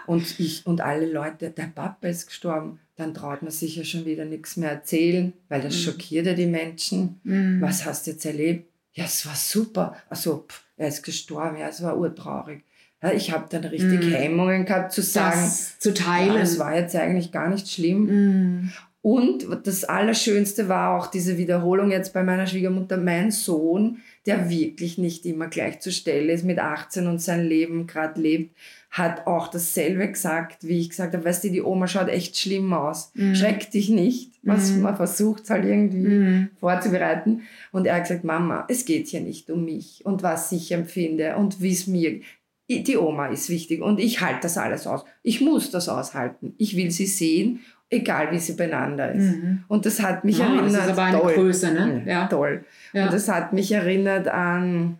[0.06, 3.84] Und, und ich und alle Leute, der Papa ist gestorben dann traut man sich ja
[3.84, 5.78] schon wieder nichts mehr erzählen, weil das mhm.
[5.78, 7.20] schockiert ja die Menschen.
[7.22, 7.62] Mhm.
[7.62, 8.68] Was hast du jetzt erlebt?
[8.92, 9.96] Ja, es war super.
[10.10, 12.64] Also, pff, er ist gestorben, ja, es war urtraurig.
[13.02, 14.12] Ja, ich habe dann richtig mhm.
[14.12, 16.34] Hemmungen gehabt zu sagen, das zu teilen.
[16.34, 18.06] Ja, es war jetzt eigentlich gar nicht schlimm.
[18.06, 18.72] Mhm.
[19.00, 22.96] Und das Allerschönste war auch diese Wiederholung jetzt bei meiner Schwiegermutter.
[22.96, 27.86] Mein Sohn, der wirklich nicht immer gleich zur Stelle ist, mit 18 und sein Leben
[27.86, 28.56] gerade lebt,
[28.90, 32.72] hat auch dasselbe gesagt, wie ich gesagt habe, weißt du, die Oma schaut echt schlimm
[32.72, 33.12] aus.
[33.14, 33.34] Mhm.
[33.34, 34.32] Schreck dich nicht.
[34.42, 34.82] Was, mhm.
[34.82, 36.48] Man versucht halt irgendwie mhm.
[36.58, 37.42] vorzubereiten.
[37.70, 41.36] Und er hat gesagt, Mama, es geht hier nicht um mich und was ich empfinde
[41.36, 42.20] und wie es mir
[42.68, 45.04] die Oma ist wichtig und ich halte das alles aus.
[45.22, 46.54] Ich muss das aushalten.
[46.58, 47.60] Ich will sie sehen,
[47.90, 49.36] egal wie sie beieinander ist.
[49.36, 49.64] Mhm.
[49.68, 50.74] Und das hat mich oh, erinnert.
[50.74, 51.34] Das ist aber eine toll.
[51.34, 52.02] Größe, ne?
[52.06, 52.26] Ja.
[52.26, 52.64] Toll.
[52.92, 53.04] Ja.
[53.06, 54.98] Und das hat mich erinnert an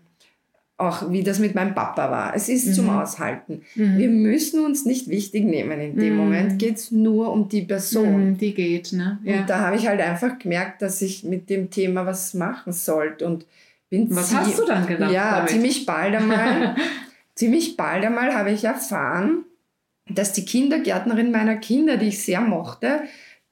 [0.79, 2.37] auch wie das mit meinem Papa war.
[2.37, 2.73] Es ist mhm.
[2.73, 3.63] zum Aushalten.
[3.75, 3.99] Mhm.
[3.99, 5.81] Wir müssen uns nicht wichtig nehmen.
[5.81, 6.19] In dem mhm.
[6.19, 8.31] Moment geht es nur um die Person.
[8.31, 9.19] Mhm, die geht, ne?
[9.25, 9.41] Ja.
[9.41, 13.27] Und da habe ich halt einfach gemerkt, dass ich mit dem Thema was machen sollte.
[13.27, 13.45] Und
[13.91, 15.11] bin was hast du dann gedacht?
[15.11, 15.51] Ja, damit?
[15.51, 16.77] ziemlich bald einmal.
[17.39, 19.45] ziemlich bald einmal habe ich erfahren,
[20.09, 23.03] dass die Kindergärtnerin meiner Kinder, die ich sehr mochte,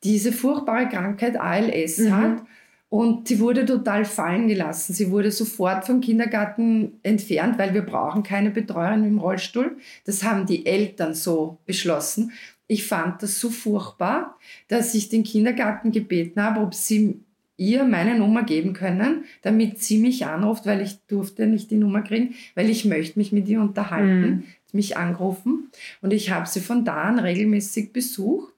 [0.03, 2.17] diese furchtbare Krankheit ALS mhm.
[2.17, 2.43] hat
[2.89, 4.93] und sie wurde total fallen gelassen.
[4.93, 9.77] Sie wurde sofort vom Kindergarten entfernt, weil wir brauchen keine Betreuerin im Rollstuhl.
[10.05, 12.33] Das haben die Eltern so beschlossen.
[12.67, 17.21] Ich fand das so furchtbar, dass ich den Kindergarten gebeten habe, ob sie
[17.57, 22.03] ihr meine Nummer geben können, damit sie mich anruft, weil ich durfte nicht die Nummer
[22.03, 24.45] kriegen, weil ich möchte mich mit ihr unterhalten, mhm.
[24.73, 25.71] mich angerufen.
[26.03, 28.53] Und ich habe sie von da an regelmäßig besucht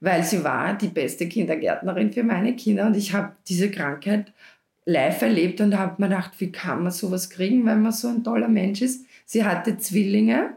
[0.00, 4.32] weil sie war die beste Kindergärtnerin für meine Kinder und ich habe diese Krankheit
[4.84, 8.22] live erlebt und habe mir gedacht, wie kann man sowas kriegen, wenn man so ein
[8.22, 9.04] toller Mensch ist.
[9.24, 10.56] Sie hatte Zwillinge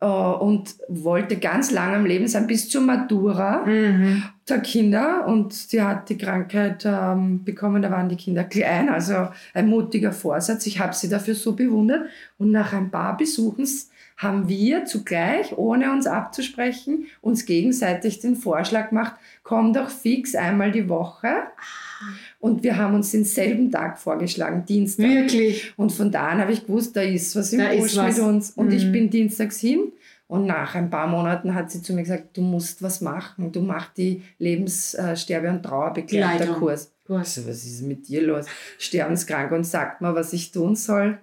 [0.00, 4.24] äh, und wollte ganz lange am Leben sein, bis zur Matura mhm.
[4.48, 5.26] Der Kinder.
[5.26, 10.12] Und sie hat die Krankheit ähm, bekommen, da waren die Kinder klein, also ein mutiger
[10.12, 10.66] Vorsatz.
[10.66, 12.06] Ich habe sie dafür so bewundert.
[12.38, 13.66] Und nach ein paar Besuchen
[14.16, 20.70] haben wir zugleich, ohne uns abzusprechen, uns gegenseitig den Vorschlag gemacht, komm doch fix einmal
[20.70, 21.28] die Woche.
[22.38, 25.06] Und wir haben uns denselben Tag vorgeschlagen, Dienstag.
[25.06, 25.72] Wirklich?
[25.76, 28.50] Und von da an habe ich gewusst, da ist was im Busch mit uns.
[28.50, 28.72] Und mhm.
[28.72, 29.92] ich bin dienstags hin.
[30.34, 33.52] Und nach ein paar Monaten hat sie zu mir gesagt, du musst was machen.
[33.52, 36.90] Du machst die Lebenssterbe- und Trauerbegleiterkurs.
[37.08, 38.46] Also, was ist mit dir los?
[38.78, 41.18] Sterbenskrank und sagt mal, was ich tun soll.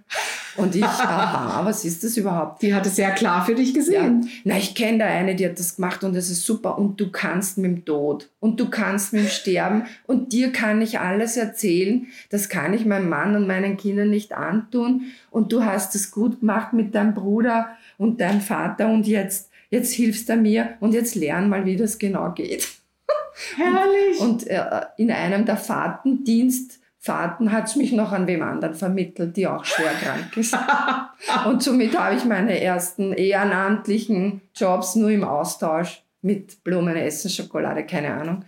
[0.56, 2.62] Und ich, aha, was ist das überhaupt?
[2.62, 4.22] Die hat es sehr klar für dich gesehen.
[4.22, 4.30] Ja.
[4.46, 6.78] Na, ich kenne da eine, die hat das gemacht und das ist super.
[6.78, 10.82] Und du kannst mit dem Tod und du kannst mit dem Sterben und dir kann
[10.82, 12.08] ich alles erzählen.
[12.30, 15.08] Das kann ich meinem Mann und meinen Kindern nicht antun.
[15.32, 19.94] Und du hast es gut gemacht mit deinem Bruder und deinem Vater und jetzt, jetzt
[19.94, 22.68] hilfst du mir und jetzt lern mal, wie das genau geht.
[23.56, 24.20] Herrlich.
[24.20, 28.76] Und, und äh, in einem der Fahrtendienst Fahrten hat es mich noch an wem anderen
[28.76, 30.56] vermittelt, die auch schwer krank ist.
[31.48, 37.88] Und somit habe ich meine ersten ehrenamtlichen Jobs nur im Austausch mit Blumen, Essen, Schokolade,
[37.88, 38.46] keine Ahnung.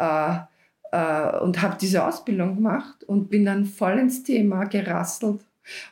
[0.00, 0.34] Äh,
[0.90, 5.42] äh, und habe diese Ausbildung gemacht und bin dann voll ins Thema gerasselt.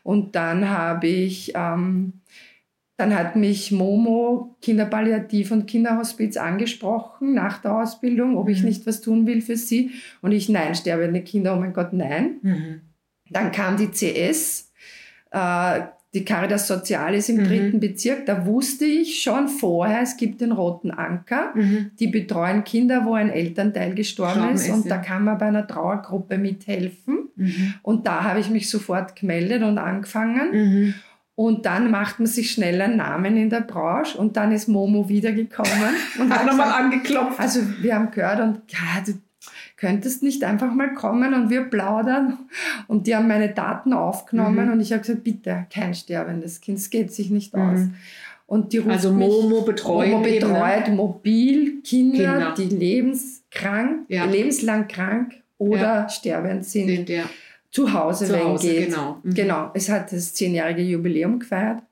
[0.03, 2.20] Und dann habe ich ähm,
[3.01, 8.69] dann hat mich Momo Kinderpalliativ und Kinderhospiz angesprochen nach der Ausbildung, ob ich mhm.
[8.69, 9.93] nicht was tun will für sie.
[10.21, 12.37] Und ich, nein, sterbende Kinder, oh mein Gott, nein.
[12.43, 12.81] Mhm.
[13.31, 14.71] Dann kam die CS,
[15.31, 15.81] äh,
[16.13, 17.45] die Caritas Sozial ist im mhm.
[17.45, 18.27] dritten Bezirk.
[18.27, 21.55] Da wusste ich schon vorher, es gibt den Roten Anker.
[21.55, 21.93] Mhm.
[21.99, 24.67] Die betreuen Kinder, wo ein Elternteil gestorben ist.
[24.67, 24.75] ist.
[24.75, 24.97] Und ja.
[24.97, 27.31] da kann man bei einer Trauergruppe mithelfen.
[27.37, 27.75] Mhm.
[27.83, 30.95] Und da habe ich mich sofort gemeldet und angefangen.
[31.41, 35.09] Und dann macht man sich schnell einen Namen in der Branche und dann ist Momo
[35.09, 37.41] wiedergekommen und hat nochmal angeklopft.
[37.41, 39.15] Also wir haben gehört und ja, du
[39.79, 42.41] könntest nicht einfach mal kommen und wir plaudern.
[42.89, 44.73] Und die haben meine Daten aufgenommen mhm.
[44.73, 47.79] und ich habe gesagt, bitte, kein sterbendes Kind, es geht sich nicht aus.
[47.79, 47.95] Mhm.
[48.45, 50.97] Und die also Momo betreut, Momo betreut eben, ne?
[50.97, 54.27] mobil Kinder, Kinder, die lebenskrank, ja.
[54.27, 56.09] lebenslang krank oder ja.
[56.11, 56.89] sterbend sind.
[56.89, 57.25] sind ja
[57.71, 58.91] zu Hause, zu wenn Hause, geht.
[58.91, 59.21] Genau.
[59.23, 59.35] Mhm.
[59.35, 59.71] genau.
[59.75, 61.83] Es hat das zehnjährige Jubiläum gefeiert.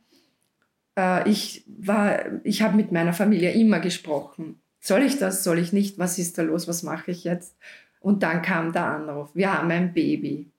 [0.98, 4.60] Äh, ich war, ich habe mit meiner Familie immer gesprochen.
[4.80, 5.44] Soll ich das?
[5.44, 5.98] Soll ich nicht?
[5.98, 6.68] Was ist da los?
[6.68, 7.56] Was mache ich jetzt?
[8.00, 9.30] Und dann kam der Anruf.
[9.34, 10.50] Wir haben ein Baby.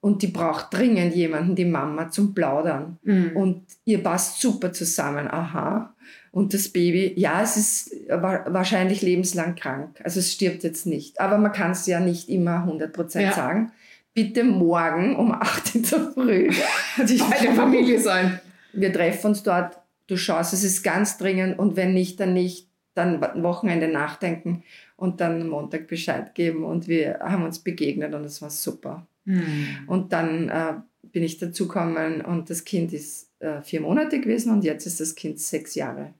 [0.00, 2.98] Und die braucht dringend jemanden, die Mama, zum Plaudern.
[3.02, 3.34] Mhm.
[3.34, 5.28] Und ihr passt super zusammen.
[5.28, 5.94] Aha.
[6.30, 10.00] Und das Baby, ja, es ist wahrscheinlich lebenslang krank.
[10.04, 11.20] Also es stirbt jetzt nicht.
[11.20, 13.32] Aber man kann es ja nicht immer 100% ja.
[13.32, 13.72] sagen
[14.14, 16.48] bitte morgen um 8 Uhr der Früh
[16.96, 18.40] bei der Familie sein.
[18.72, 22.68] Wir treffen uns dort, du schaust, es ist ganz dringend und wenn nicht, dann nicht,
[22.94, 24.62] dann Wochenende nachdenken
[24.96, 29.06] und dann Montag Bescheid geben und wir haben uns begegnet und es war super.
[29.26, 29.78] Hm.
[29.88, 34.64] Und dann äh, bin ich dazugekommen und das Kind ist äh, vier Monate gewesen und
[34.64, 36.14] jetzt ist das Kind sechs Jahre.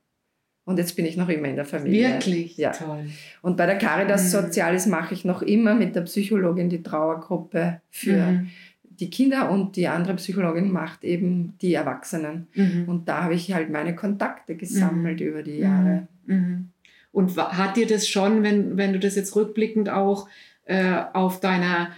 [0.64, 2.14] Und jetzt bin ich noch immer in der Familie.
[2.14, 2.56] Wirklich?
[2.56, 2.70] Ja.
[2.70, 3.06] Toll.
[3.42, 4.28] Und bei der Caritas mhm.
[4.28, 8.50] Sozialis mache ich noch immer mit der Psychologin die Trauergruppe für mhm.
[8.82, 12.48] die Kinder und die andere Psychologin macht eben die Erwachsenen.
[12.54, 12.84] Mhm.
[12.86, 15.26] Und da habe ich halt meine Kontakte gesammelt mhm.
[15.26, 16.08] über die Jahre.
[16.26, 16.34] Mhm.
[16.34, 16.68] Mhm.
[17.12, 20.28] Und hat dir das schon, wenn, wenn du das jetzt rückblickend auch
[20.64, 21.90] äh, auf deiner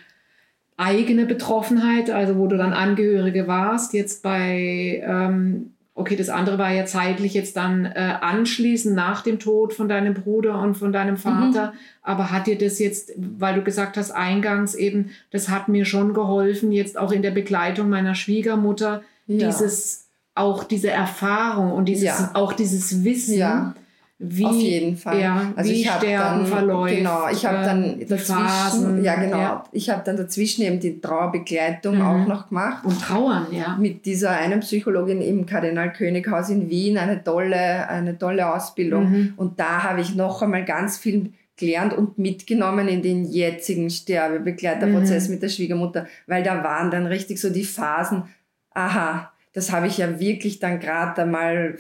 [0.77, 6.71] eigene Betroffenheit, also wo du dann Angehörige warst, jetzt bei ähm, Okay, das andere war
[6.71, 11.17] ja zeitlich jetzt dann äh, anschließend nach dem Tod von deinem Bruder und von deinem
[11.17, 11.73] Vater.
[11.73, 11.79] Mhm.
[12.03, 16.13] Aber hat dir das jetzt, weil du gesagt hast, eingangs eben, das hat mir schon
[16.13, 19.47] geholfen, jetzt auch in der Begleitung meiner Schwiegermutter, ja.
[19.47, 22.31] dieses, auch diese Erfahrung und dieses, ja.
[22.35, 23.39] auch dieses Wissen.
[23.39, 23.75] Ja
[24.19, 25.21] wie, Auf jeden Fall.
[25.21, 26.97] Ja, also wie ich Sterben dann, verläuft.
[26.97, 29.65] Genau, ich habe dann äh, dazwischen, Phasen, ja genau, ja.
[29.73, 32.03] ich habe dann dazwischen eben die Trauerbegleitung mhm.
[32.03, 32.83] auch noch gemacht.
[32.87, 33.77] Und Trauern, ja.
[33.79, 39.11] Mit dieser einen Psychologin im Kardinal Könighaus in Wien, eine tolle, eine tolle Ausbildung.
[39.11, 39.35] Mhm.
[39.37, 45.29] Und da habe ich noch einmal ganz viel gelernt und mitgenommen in den jetzigen Sterbebegleiterprozess
[45.29, 45.35] mhm.
[45.35, 48.25] mit der Schwiegermutter, weil da waren dann richtig so die Phasen,
[48.73, 51.77] aha, das habe ich ja wirklich dann gerade einmal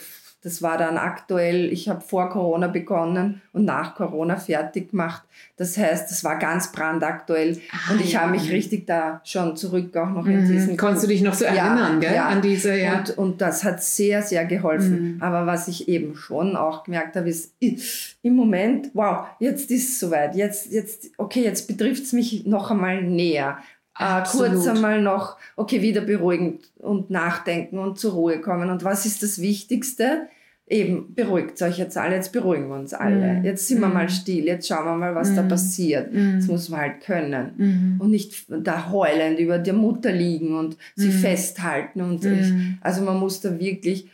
[0.46, 5.22] das war dann aktuell, ich habe vor Corona begonnen und nach Corona fertig gemacht.
[5.56, 8.20] Das heißt, das war ganz brandaktuell ah, und ich ja.
[8.20, 10.48] habe mich richtig da schon zurück auch noch in mhm.
[10.48, 10.76] diesen.
[10.76, 12.14] Konntest du dich noch so erinnern, ja, gell?
[12.14, 12.28] Ja.
[12.28, 12.96] An diese, ja.
[12.96, 15.16] Und, und das hat sehr, sehr geholfen.
[15.16, 15.20] Mhm.
[15.20, 17.52] Aber was ich eben schon auch gemerkt habe, ist
[18.22, 20.36] im Moment, wow, jetzt ist es soweit.
[20.36, 23.58] Jetzt, jetzt, okay, jetzt betrifft es mich noch einmal näher.
[23.98, 28.70] Äh, kurz einmal noch, okay, wieder beruhigen und nachdenken und zur Ruhe kommen.
[28.70, 30.28] Und was ist das Wichtigste?
[30.66, 33.34] Eben, beruhigt euch jetzt alle, jetzt beruhigen wir uns alle.
[33.34, 33.44] Mhm.
[33.44, 34.10] Jetzt sind wir mal mhm.
[34.10, 35.36] still, jetzt schauen wir mal, was mhm.
[35.36, 36.12] da passiert.
[36.12, 36.36] Mhm.
[36.36, 37.52] Das muss man halt können.
[37.56, 38.00] Mhm.
[38.00, 41.12] Und nicht da heulend über der Mutter liegen und sie mhm.
[41.12, 42.00] festhalten.
[42.00, 44.10] Und ich, also man muss da wirklich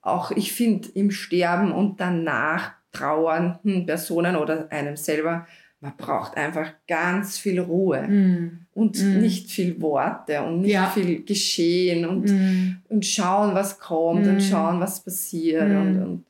[0.00, 5.46] auch, ich finde, im Sterben und danach trauernden Personen oder einem selber
[5.86, 8.66] man braucht einfach ganz viel Ruhe mm.
[8.74, 9.20] und mm.
[9.20, 10.86] nicht viel Worte und nicht ja.
[10.86, 12.78] viel Geschehen und, mm.
[12.88, 14.40] und schauen, was kommt und mm.
[14.40, 15.76] schauen, was passiert mm.
[15.76, 16.24] und, und,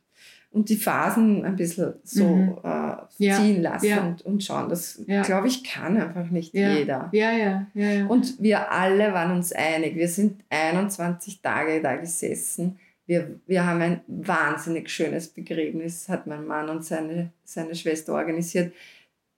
[0.51, 2.99] und die Phasen ein bisschen so -hmm.
[2.99, 3.71] äh, ziehen ja.
[3.71, 4.07] lassen ja.
[4.07, 4.69] Und, und schauen.
[4.69, 7.11] Das, glaube ich, kann einfach nicht jeder.
[7.13, 8.07] Ja, ja, ja.
[8.07, 9.97] Und wir alle waren uns einig.
[9.97, 12.79] Wir sind 21 Tage da gesessen.
[13.07, 18.73] Wir, wir haben ein wahnsinnig schönes Begräbnis, hat mein Mann und seine, seine Schwester organisiert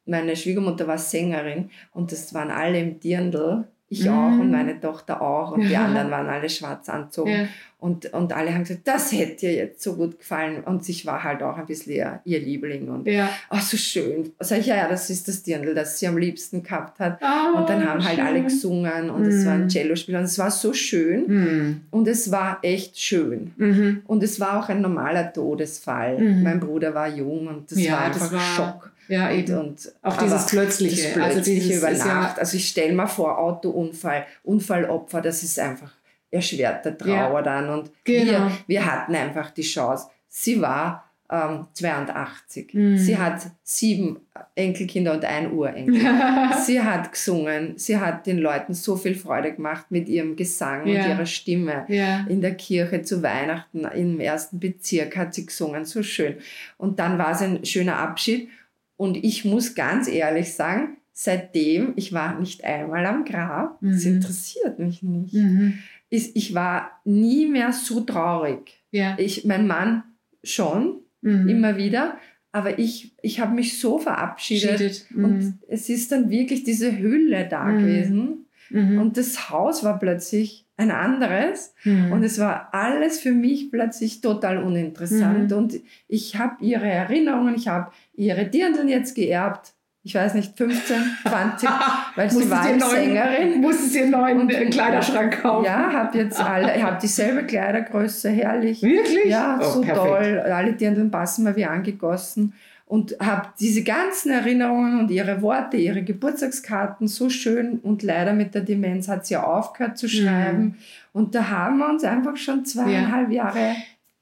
[0.09, 3.65] meine Schwiegermutter war Sängerin und das waren alle im Dirndl.
[3.91, 4.09] Ich mm.
[4.09, 5.69] auch und meine Tochter auch und ja.
[5.69, 7.31] die anderen waren alle schwarz anzogen.
[7.31, 7.49] Ja.
[7.81, 10.65] Und, und alle haben gesagt, das hätte ihr jetzt so gut gefallen.
[10.65, 12.89] Und ich war halt auch ein bisschen ihr, ihr Liebling.
[12.89, 13.31] Und ja.
[13.51, 14.33] oh, so schön.
[14.41, 17.21] Sag ich, ja, ja, das ist das Dirndl, das sie am liebsten gehabt hat.
[17.23, 18.11] Oh, und dann haben schön.
[18.11, 19.29] halt alle gesungen und mm.
[19.29, 19.71] es war ein mm.
[19.71, 21.27] Cellospiel und es war so schön.
[21.27, 21.81] Mm.
[21.93, 23.53] Und es war echt schön.
[23.57, 23.99] -hmm.
[24.07, 26.17] Und es war auch ein normaler Todesfall.
[26.17, 26.43] -hmm.
[26.43, 28.93] Mein Bruder war jung und das war einfach das war Schock.
[29.07, 29.57] Ja, eben.
[29.57, 31.15] Und, auch dieses Plötzliche.
[31.15, 32.37] Das also Plötzliche also über Nacht.
[32.37, 35.93] Ja also ich stelle mir vor, Autounfall, Unfallopfer, das ist einfach
[36.31, 37.69] erschwerter Trauer ja, dann.
[37.71, 38.33] Und genau.
[38.33, 40.09] wir, wir hatten einfach die Chance.
[40.29, 42.73] Sie war ähm, 82.
[42.73, 42.99] Mhm.
[42.99, 44.21] Sie hat sieben
[44.55, 46.01] Enkelkinder und ein Urenkel.
[46.65, 51.03] sie hat gesungen, sie hat den Leuten so viel Freude gemacht mit ihrem Gesang ja.
[51.03, 51.85] und ihrer Stimme.
[51.89, 52.27] Ja.
[52.29, 56.37] In der Kirche zu Weihnachten im ersten Bezirk hat sie gesungen, so schön.
[56.79, 58.49] Und dann war es ein schöner Abschied.
[58.97, 63.93] Und ich muss ganz ehrlich sagen, seitdem, ich war nicht einmal am Grab, mhm.
[63.93, 65.35] das interessiert mich nicht.
[65.35, 65.79] Mhm.
[66.11, 68.81] Ich, ich war nie mehr so traurig.
[68.91, 69.17] Ja.
[69.19, 70.05] Ich, mein Mann
[70.43, 71.49] schon, mhm.
[71.49, 72.19] immer wieder.
[72.51, 75.25] Aber ich, ich habe mich so verabschiedet mhm.
[75.25, 77.79] und es ist dann wirklich diese Hülle da mhm.
[77.79, 78.47] gewesen.
[78.71, 78.99] Mhm.
[79.01, 82.13] Und das Haus war plötzlich ein anderes mhm.
[82.13, 85.53] und es war alles für mich plötzlich total uninteressant.
[85.53, 89.75] Und ich habe ihre Erinnerungen, ich habe ihre Dirndl jetzt geerbt
[90.09, 90.97] ich weiß nicht, 15,
[91.29, 91.69] 20,
[92.17, 93.61] weil sie war eine Sängerin.
[93.61, 95.67] Musste sie einen neuen und, Kleiderschrank kaufen.
[95.67, 98.83] Ja, habe jetzt alle, ich habe dieselbe Kleidergröße, herrlich.
[98.83, 99.27] Wirklich?
[99.27, 100.07] Ja, oh, so perfekt.
[100.07, 100.41] toll.
[100.51, 102.55] Alle Dirndl passen mir wie angegossen.
[102.87, 108.55] Und habe diese ganzen Erinnerungen und ihre Worte, ihre Geburtstagskarten so schön und leider mit
[108.55, 110.63] der Demenz hat sie aufgehört zu schreiben.
[110.63, 110.75] Mhm.
[111.13, 113.45] Und da haben wir uns einfach schon zweieinhalb ja.
[113.45, 113.77] Jahre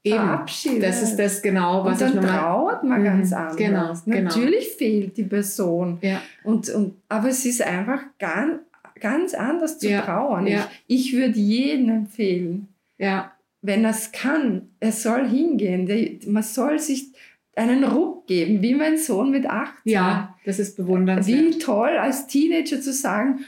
[0.06, 3.56] Eben, das ist das genau, was und dann ich trauert man mhm, ganz anders.
[3.56, 5.98] Genau, genau, Natürlich fehlt die Person.
[6.00, 6.22] Ja.
[6.44, 8.60] Und, und, aber es ist einfach ganz,
[9.00, 10.02] ganz anders zu ja.
[10.02, 10.46] trauern.
[10.46, 10.70] Ja.
[10.86, 13.32] Ich, ich würde jedem empfehlen, ja.
[13.62, 16.20] wenn er es kann, er soll hingehen.
[16.28, 17.08] Man soll sich
[17.56, 19.72] einen Ruck geben, wie mein Sohn mit 18.
[19.84, 21.36] Ja, das ist bewundernswert.
[21.36, 23.40] Wie toll als Teenager zu sagen,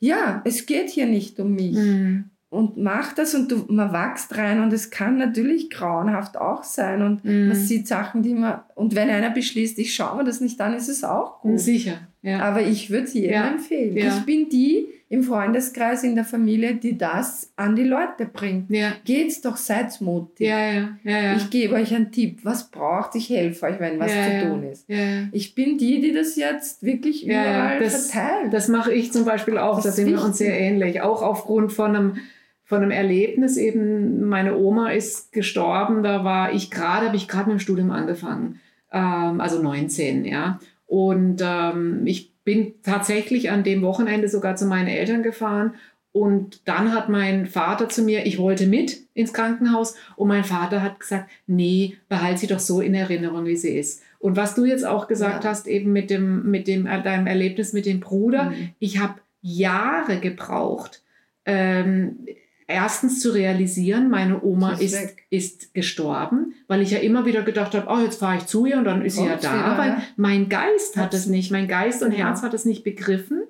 [0.00, 1.76] ja, es geht hier nicht um mich.
[1.76, 6.62] Mhm und macht das und du, man wächst rein und es kann natürlich grauenhaft auch
[6.62, 7.48] sein und mm.
[7.48, 10.72] man sieht Sachen, die man, und wenn einer beschließt, ich schaue mir das nicht an,
[10.72, 11.58] ist es auch gut.
[11.58, 12.38] Sicher, ja.
[12.38, 13.48] Aber ich würde es jedem ja.
[13.48, 13.96] empfehlen.
[13.96, 14.06] Ja.
[14.06, 18.70] Ich bin die im Freundeskreis, in der Familie, die das an die Leute bringt.
[18.70, 18.92] Ja.
[19.04, 20.46] Geht's doch, seid mutig.
[20.46, 21.36] Ja, ja, ja, ja.
[21.36, 24.86] Ich gebe euch einen Tipp, was braucht, ich helfe euch, wenn was zu tun ist.
[25.32, 28.52] Ich bin die, die das jetzt wirklich überall das, verteilt.
[28.52, 31.02] Das mache ich zum Beispiel auch, das da sind wir uns sehr ähnlich.
[31.02, 32.16] Auch aufgrund von einem
[32.64, 37.50] von einem Erlebnis eben, meine Oma ist gestorben, da war ich gerade, habe ich gerade
[37.50, 38.60] mit dem Studium angefangen,
[38.92, 40.58] ähm, also 19, ja.
[40.86, 45.74] Und ähm, ich bin tatsächlich an dem Wochenende sogar zu meinen Eltern gefahren
[46.14, 50.80] und dann hat mein Vater zu mir, ich wollte mit ins Krankenhaus und mein Vater
[50.80, 54.00] hat gesagt, nee, behalte sie doch so in Erinnerung, wie sie ist.
[54.20, 55.50] Und was du jetzt auch gesagt ja.
[55.50, 58.70] hast, eben mit dem, mit dem, äh, deinem Erlebnis mit dem Bruder, mhm.
[58.78, 61.02] ich habe Jahre gebraucht,
[61.46, 62.26] ähm,
[62.66, 67.74] erstens zu realisieren, meine Oma ist, ist, ist, gestorben, weil ich ja immer wieder gedacht
[67.74, 69.88] habe, oh, jetzt fahre ich zu ihr und dann ist sie ja da, wieder, weil
[69.90, 70.02] ja.
[70.16, 73.42] mein Geist hat es nicht, mein Geist und Herz hat es nicht begriffen.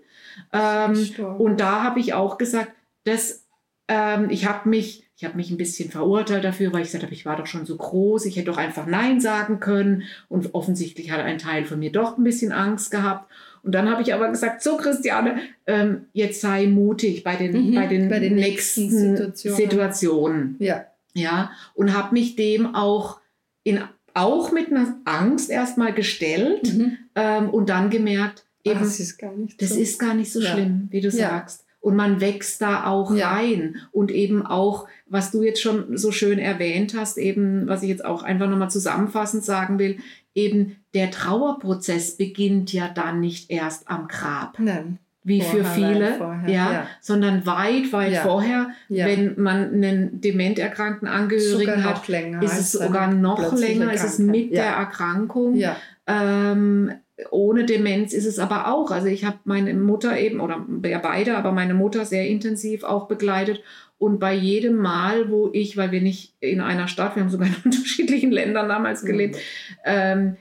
[0.53, 1.09] Ähm,
[1.39, 2.73] und da habe ich auch gesagt,
[3.05, 3.47] dass
[3.89, 7.15] ähm, ich habe mich, ich habe mich ein bisschen verurteilt dafür, weil ich gesagt habe,
[7.15, 11.11] ich war doch schon so groß, ich hätte doch einfach Nein sagen können und offensichtlich
[11.11, 13.31] hat ein Teil von mir doch ein bisschen Angst gehabt.
[13.65, 17.75] Und dann habe ich aber gesagt, so Christiane, ähm, jetzt sei mutig bei den, mhm,
[17.75, 19.57] bei den, bei den nächsten, Situationen.
[19.57, 20.57] Situationen.
[20.59, 20.85] Ja.
[21.15, 21.51] Ja.
[21.75, 23.21] Und habe mich dem auch
[23.62, 23.81] in
[24.12, 26.99] auch mit einer Angst erstmal gestellt mhm.
[27.17, 30.41] ähm, und dann gemerkt, eben, Ach, das ist gar nicht so, ist gar nicht so
[30.41, 30.53] ja.
[30.53, 31.31] schlimm, wie du ja.
[31.31, 31.65] sagst.
[31.81, 33.33] Und man wächst da auch ja.
[33.33, 33.77] rein.
[33.93, 38.05] Und eben auch, was du jetzt schon so schön erwähnt hast, eben, was ich jetzt
[38.05, 39.99] auch einfach nochmal zusammenfassend sagen will,
[40.35, 44.59] eben der Trauerprozess beginnt ja dann nicht erst am Grab.
[44.59, 44.99] Nein.
[45.26, 48.20] Wie vorher, für viele, vorher, ja, ja, sondern weit, weit ja.
[48.20, 49.07] vorher, ja.
[49.07, 54.18] wenn man einen dement erkrankten Angehörigen hat, länger ist es sogar noch länger, ist es
[54.18, 55.59] mit der Erkrankung.
[56.07, 56.92] Ähm,
[57.30, 58.90] ohne Demenz ist es aber auch.
[58.90, 63.07] Also ich habe meine Mutter eben, oder ja beide, aber meine Mutter sehr intensiv auch
[63.07, 63.62] begleitet.
[63.99, 67.49] Und bei jedem Mal, wo ich, weil wir nicht in einer Stadt, wir haben sogar
[67.49, 69.40] in unterschiedlichen Ländern damals gelebt, mhm.
[69.84, 70.36] ähm,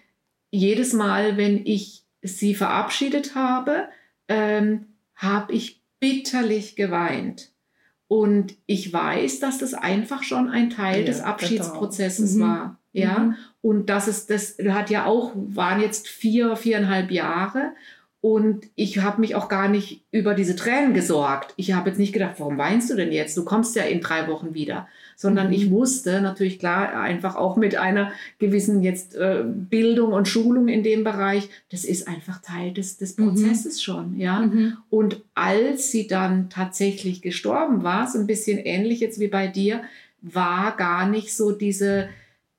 [0.53, 3.87] jedes Mal, wenn ich sie verabschiedet habe,
[4.27, 4.85] ähm,
[5.15, 7.49] habe ich bitterlich geweint.
[8.07, 12.41] Und ich weiß, dass das einfach schon ein Teil ja, des Abschiedsprozesses mhm.
[12.41, 12.79] war.
[12.91, 13.17] Ja.
[13.19, 13.35] Mhm.
[13.61, 17.71] Und das ist, das hat ja auch, waren jetzt vier, viereinhalb Jahre.
[18.21, 21.55] Und ich habe mich auch gar nicht über diese Tränen gesorgt.
[21.57, 23.35] Ich habe jetzt nicht gedacht, warum weinst du denn jetzt?
[23.35, 24.87] Du kommst ja in drei Wochen wieder.
[25.15, 25.53] Sondern mhm.
[25.53, 30.83] ich wusste natürlich klar, einfach auch mit einer gewissen jetzt äh, Bildung und Schulung in
[30.83, 33.29] dem Bereich, das ist einfach Teil des, des mhm.
[33.29, 33.81] Prozesses mhm.
[33.81, 34.19] schon.
[34.19, 34.39] Ja?
[34.41, 34.77] Mhm.
[34.89, 39.81] Und als sie dann tatsächlich gestorben war, so ein bisschen ähnlich jetzt wie bei dir,
[40.21, 42.07] war gar nicht so diese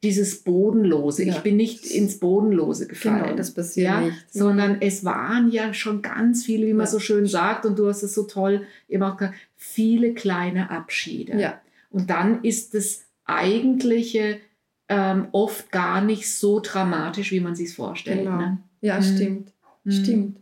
[0.05, 1.25] dieses Bodenlose.
[1.25, 1.35] Ja.
[1.35, 3.23] Ich bin nicht ins Bodenlose gefallen.
[3.25, 4.17] Genau, das passiert ja, nicht.
[4.31, 6.93] Sondern es waren ja schon ganz viele, wie man ja.
[6.93, 11.41] so schön sagt, und du hast es so toll immer auch gesagt, viele kleine Abschiede.
[11.41, 11.61] Ja.
[11.95, 14.41] Und dann ist das eigentliche
[14.89, 18.25] ähm, oft gar nicht so dramatisch, wie man sich vorstellt.
[18.25, 18.37] Genau.
[18.37, 18.59] Ne?
[18.81, 19.03] Ja, Mhm.
[19.03, 19.53] stimmt.
[19.85, 19.91] Mhm.
[19.93, 20.41] Stimmt.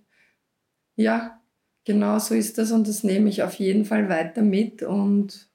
[0.97, 1.41] Ja,
[1.85, 5.51] genau so ist das und das nehme ich auf jeden Fall weiter mit und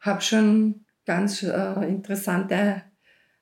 [0.00, 2.82] habe schon ganz äh, interessante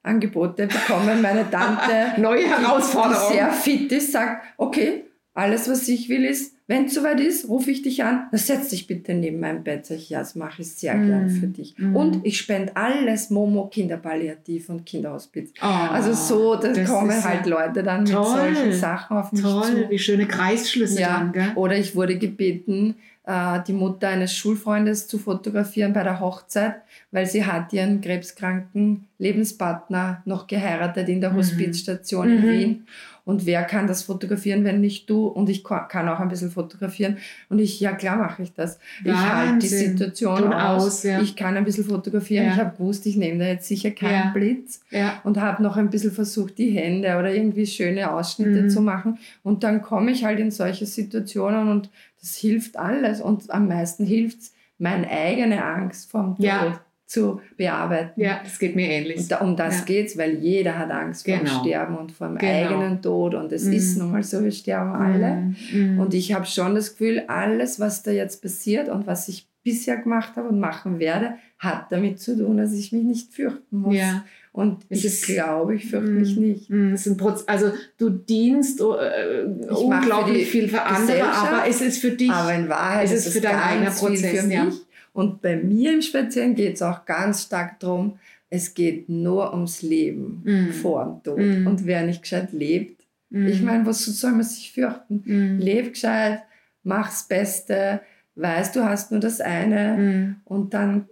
[0.03, 1.20] Angebote bekommen.
[1.20, 3.32] Meine Tante, Neue die Herausforderung.
[3.32, 7.71] sehr fit ist, sagt, okay, alles, was ich will, ist, wenn es soweit ist, rufe
[7.73, 9.87] ich dich an, dann setz dich bitte neben mein Bett.
[9.87, 11.07] Sag ich, ja, das mache ich sehr Mm.
[11.07, 11.75] gern für dich.
[11.77, 11.97] Mm.
[11.97, 15.53] Und ich spende alles Momo Kinderpalliativ und Kinderhospiz.
[15.61, 18.25] Oh, Also so, da kommen ist ja halt Leute dann mit toll.
[18.25, 19.91] solchen Sachen auf mich Toll, zu.
[19.91, 21.18] wie schöne Kreisschlüsse Ja.
[21.18, 21.53] dann, gell?
[21.57, 22.95] Oder ich wurde gebeten,
[23.27, 26.77] äh, die Mutter eines Schulfreundes zu fotografieren bei der Hochzeit,
[27.11, 31.37] weil sie hat ihren krebskranken Lebenspartner noch geheiratet in der Mhm.
[31.37, 32.49] Hospizstation in Mhm.
[32.49, 32.87] Wien.
[33.31, 35.26] Und wer kann das fotografieren, wenn nicht du?
[35.26, 37.16] Und ich kann auch ein bisschen fotografieren.
[37.49, 38.78] Und ich, ja klar mache ich das.
[39.05, 39.97] Ich halte die Wahnsinn.
[39.97, 40.85] Situation aus.
[40.85, 41.20] aus, ja.
[41.22, 42.47] Ich kann ein bisschen fotografieren.
[42.47, 42.53] Ja.
[42.53, 44.31] Ich habe gewusst, ich nehme da jetzt sicher keinen Ja.
[44.35, 44.81] Blitz
[45.24, 48.68] und habe noch ein bisschen versucht, die Hände oder irgendwie schöne Ausschnitte Mhm.
[48.70, 49.18] zu machen.
[49.43, 51.89] Und dann komme ich halt in solche Situationen und
[52.20, 53.20] das hilft alles.
[53.20, 56.81] Und am meisten hilft es, meine eigene Angst vom Tod.
[57.11, 58.21] Zu bearbeiten.
[58.21, 59.19] ja, das geht mir ähnlich.
[59.19, 59.85] Und da, um das Ja.
[59.85, 61.51] geht's, weil jeder hat Angst vor Genau.
[61.51, 62.53] dem Sterben und vor dem Genau.
[62.53, 63.35] eigenen Tod.
[63.35, 63.73] Und es Mhm.
[63.73, 65.53] ist nun mal so, wir sterben alle.
[65.73, 65.99] Mhm.
[65.99, 69.97] Und ich habe schon das Gefühl, alles, was da jetzt passiert und was ich bisher
[69.97, 73.97] gemacht habe und machen werde, hat damit zu tun, dass ich mich nicht fürchten muss.
[73.97, 74.25] ja.
[74.53, 76.71] Und Es ich glaube, ich fürchte Mm, mich nicht.
[76.71, 81.81] mm, es ist ein Proz also du dienst äh, unglaublich viel für andere, aber es
[81.81, 82.31] ist für dich.
[82.33, 84.69] Aber in Wahrheit es ist es für ganz viel Prozess, für ja.
[85.13, 89.83] Und bei mir im Speziellen geht es auch ganz stark darum, es geht nur ums
[89.83, 90.71] Leben Mm.
[90.71, 91.39] vor dem Tod.
[91.39, 91.67] Mm.
[91.67, 93.01] Und wer nicht gescheit lebt,
[93.33, 95.23] Mm, ich meine, was soll man sich fürchten?
[95.25, 96.43] mm, Leb gescheit,
[96.83, 98.01] mach's Beste,
[98.35, 99.97] weißt, du hast nur das eine.
[99.97, 101.07] mm, Und dann,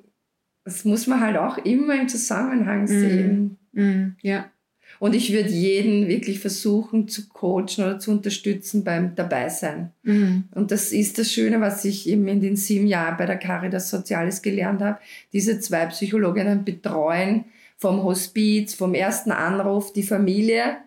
[0.64, 2.86] das muss man halt auch immer im Zusammenhang Mm.
[2.88, 3.58] sehen.
[3.72, 4.50] mm, ja.
[5.00, 9.92] Und ich würde jeden wirklich versuchen zu coachen oder zu unterstützen beim Dabeisein.
[10.02, 13.36] Mm, Und das ist das Schöne, was ich eben in den sieben Jahren bei der
[13.36, 14.98] Caritas Soziales gelernt habe.
[15.32, 17.44] Diese zwei Psychologinnen betreuen
[17.76, 20.78] vom Hospiz, vom ersten Anruf die Familie.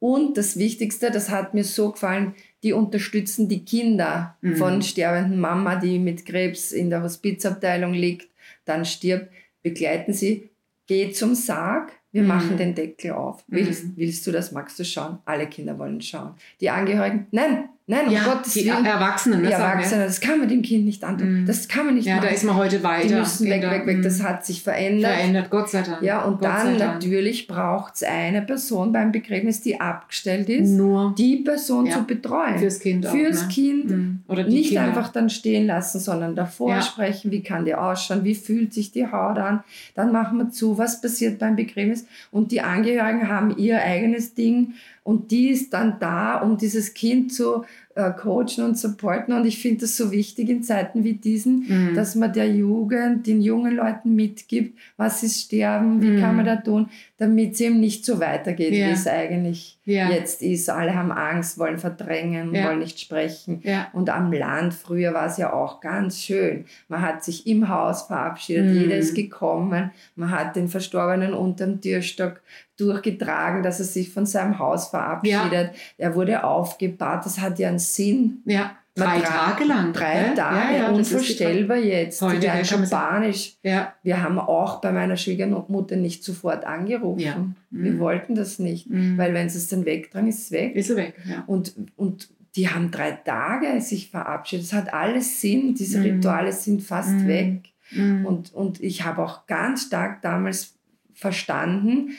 [0.00, 4.56] Und das Wichtigste, das hat mir so gefallen, die unterstützen die Kinder Mhm.
[4.56, 8.28] von sterbenden Mama, die mit Krebs in der Hospizabteilung liegt,
[8.64, 9.28] dann stirbt,
[9.62, 10.48] begleiten sie,
[10.86, 12.28] geh zum Sarg, wir Mhm.
[12.28, 13.44] machen den Deckel auf.
[13.48, 13.92] Willst, Mhm.
[13.96, 15.18] willst du das, magst du schauen?
[15.24, 16.34] Alle Kinder wollen schauen.
[16.60, 18.84] Die Angehörigen, nein, nein, um ja, Gottes die Willen.
[18.84, 19.52] Erwachsenen, Die ne.
[19.54, 21.40] Erwachsenen, das kann man dem Kind nicht antun.
[21.42, 21.46] Mhm.
[21.46, 22.26] Das kann man nicht Ja, machen.
[22.28, 23.08] da ist man heute weiter.
[23.08, 23.98] die müssen weg, weg, weg.
[23.98, 25.12] mm, Das hat sich verändert.
[25.12, 26.02] verändert, Gott sei Dank.
[26.02, 31.14] Ja, und Gott dann natürlich braucht es eine Person beim Begräbnis, die abgestellt ist, nur
[31.18, 31.94] die Person Ja.
[31.96, 32.58] zu betreuen.
[32.58, 33.10] fürs Kind auch.
[33.10, 33.48] Fürs ne?
[33.48, 33.90] Kind.
[33.90, 34.82] Mm, Oder Nicht Kinder.
[34.84, 36.82] einfach dann stehen lassen, sondern davor Ja.
[36.82, 39.64] sprechen, wie kann die ausschauen, wie fühlt sich die Haut an.
[39.94, 42.06] Dann machen wir zu, was passiert beim Begräbnis.
[42.30, 44.74] Und die Angehörigen haben ihr eigenes Ding
[45.08, 47.64] und die ist dann da, um dieses Kind zu
[47.98, 49.34] äh, coachen und supporten.
[49.34, 51.94] Und ich finde das so wichtig in Zeiten wie diesen, Mm.
[51.94, 56.20] dass man der Jugend, den jungen Leuten mitgibt, was ist Sterben, wie Mhm.
[56.20, 58.86] kann man da tun, damit es eben nicht so weitergeht, Ja.
[58.86, 60.08] wie es eigentlich Ja.
[60.10, 60.70] jetzt ist.
[60.70, 62.66] Alle haben Angst, wollen verdrängen, Ja.
[62.66, 63.62] wollen nicht sprechen.
[63.92, 66.66] Und am Land früher war es ja auch ganz schön.
[66.88, 68.80] Man hat sich im Haus verabschiedet, Mhm.
[68.80, 72.40] jeder ist gekommen, man hat den Verstorbenen unterm Türstock
[72.78, 75.72] durchgetragen, dass er sich von seinem Haus verabschiedet.
[75.96, 78.42] Er wurde aufgebahrt, das hat ja einen Sinn.
[78.44, 78.72] ja.
[78.94, 79.92] Drei Tage lang.
[79.92, 80.32] Drei?
[80.34, 82.20] Tage, ja, ja, unvorstellbar jetzt.
[82.20, 83.54] Heute, Die schon panisch.
[83.62, 83.92] Ja.
[84.02, 87.20] Wir haben auch bei meiner Schwiegermutter nicht sofort angerufen.
[87.20, 87.36] Ja.
[87.70, 87.98] Wir Mhm.
[88.00, 89.16] wollten das nicht, Mm.
[89.16, 90.74] weil wenn sie es dann wegtragen, ist es weg.
[90.74, 91.14] Ist er weg.
[91.30, 91.44] Ja.
[91.46, 94.66] Und, und die haben drei Tage sich verabschiedet.
[94.66, 95.76] Es hat alles Sinn.
[95.76, 96.04] Diese Mhm.
[96.04, 97.28] Rituale sind fast Mhm.
[97.28, 97.60] weg.
[97.92, 98.26] Mm.
[98.26, 100.74] Und, und ich habe auch ganz stark damals
[101.14, 102.10] verstanden,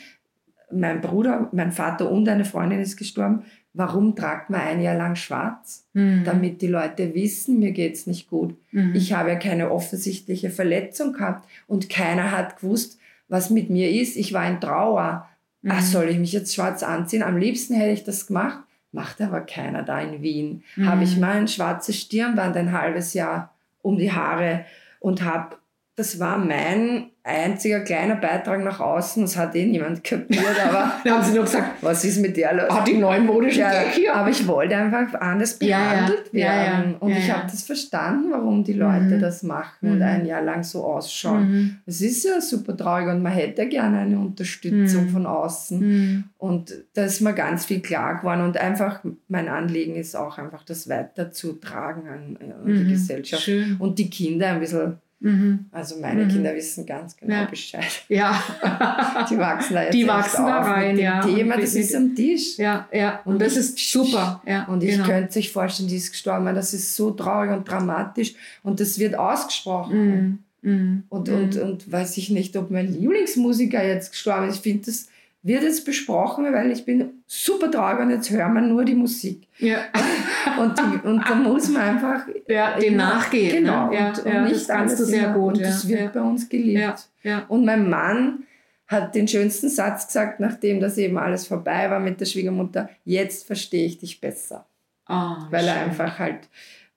[0.71, 3.43] mein Bruder, mein Vater und eine Freundin ist gestorben.
[3.73, 5.85] Warum tragt man ein Jahr lang schwarz?
[5.93, 6.23] Mm.
[6.23, 8.55] Damit die Leute wissen, mir geht es nicht gut.
[8.71, 8.95] Mhm.
[8.95, 12.97] Ich habe ja keine offensichtliche Verletzung gehabt und keiner hat gewusst,
[13.27, 14.17] was mit mir ist.
[14.17, 15.27] Ich war in Trauer.
[15.61, 15.71] Mhm.
[15.71, 17.21] Ach, soll ich mich jetzt schwarz anziehen?
[17.21, 18.59] Am liebsten hätte ich das gemacht.
[18.91, 20.63] Macht aber keiner da in Wien.
[20.75, 20.87] Mhm.
[20.87, 23.53] Habe ich mein schwarzes Stirnband ein halbes Jahr
[23.83, 24.65] um die Haare
[24.99, 25.57] und habe,
[25.95, 29.21] das war mein einziger kleiner Beitrag nach außen.
[29.23, 32.53] Das hat eh niemand kapiert, aber Da haben sie nur gesagt, was ist mit der
[32.55, 32.65] los?
[32.69, 34.13] ah, die neuen modischen Ja, Gag hier.
[34.15, 36.61] aber ich wollte einfach anders behandelt Ja, ja.
[36.73, 36.95] werden.
[36.95, 39.19] Und ich habe das verstanden, warum die Leute Mhm.
[39.21, 40.01] das machen und Mhm.
[40.03, 41.51] ein Jahr lang so ausschauen.
[41.51, 41.75] Mhm.
[41.85, 45.09] Es ist ja super traurig und man hätte gerne eine Unterstützung Mhm.
[45.09, 45.79] von außen.
[45.79, 46.23] Mhm.
[46.37, 48.41] Und da ist mir ganz viel klar geworden.
[48.41, 52.89] Und einfach, mein Anliegen ist auch einfach, das weiterzutragen an, an die Mhm.
[52.89, 53.43] Gesellschaft.
[53.43, 53.75] Schön.
[53.79, 55.65] Und die Kinder ein bisschen Mhm.
[55.71, 56.29] Also meine mhm.
[56.29, 57.45] Kinder wissen ganz genau ja.
[57.45, 57.85] Bescheid.
[58.07, 58.41] Ja.
[59.29, 61.21] die wachsen da jetzt Die wachsen da rein, mit ja.
[61.21, 62.57] Thema, das ist am Tisch.
[62.57, 63.21] Ja, ja.
[63.25, 64.41] Und, und das ist super.
[64.47, 65.05] Ja, und ich genau.
[65.05, 66.55] könnte sich vorstellen, die ist gestorben.
[66.55, 68.33] Das ist so traurig und dramatisch.
[68.63, 70.41] Und das wird ausgesprochen.
[70.61, 70.71] Mhm.
[70.71, 71.03] mhm.
[71.09, 71.61] Und, und, mhm.
[71.61, 74.55] und weiß ich nicht, ob mein Lieblingsmusiker jetzt gestorben ist.
[74.55, 75.09] Ich finde das
[75.41, 79.47] wird jetzt besprochen, weil ich bin super traurig und jetzt hören wir nur die Musik.
[79.57, 79.85] Ja.
[80.59, 83.63] und, die, und da muss man einfach ja, dem nachgehen.
[83.63, 83.89] Genau.
[83.89, 83.95] Ne?
[83.95, 85.57] Ja, und, ja, und das kannst du sehr gut.
[85.57, 87.09] Und das wird bei uns geliebt.
[87.23, 87.45] Ja.
[87.47, 88.43] Und mein Mann
[88.87, 93.45] hat den schönsten Satz gesagt, nachdem das eben alles vorbei war mit der Schwiegermutter, jetzt
[93.45, 94.65] verstehe ich dich besser.
[95.07, 96.49] Oh, weil er einfach halt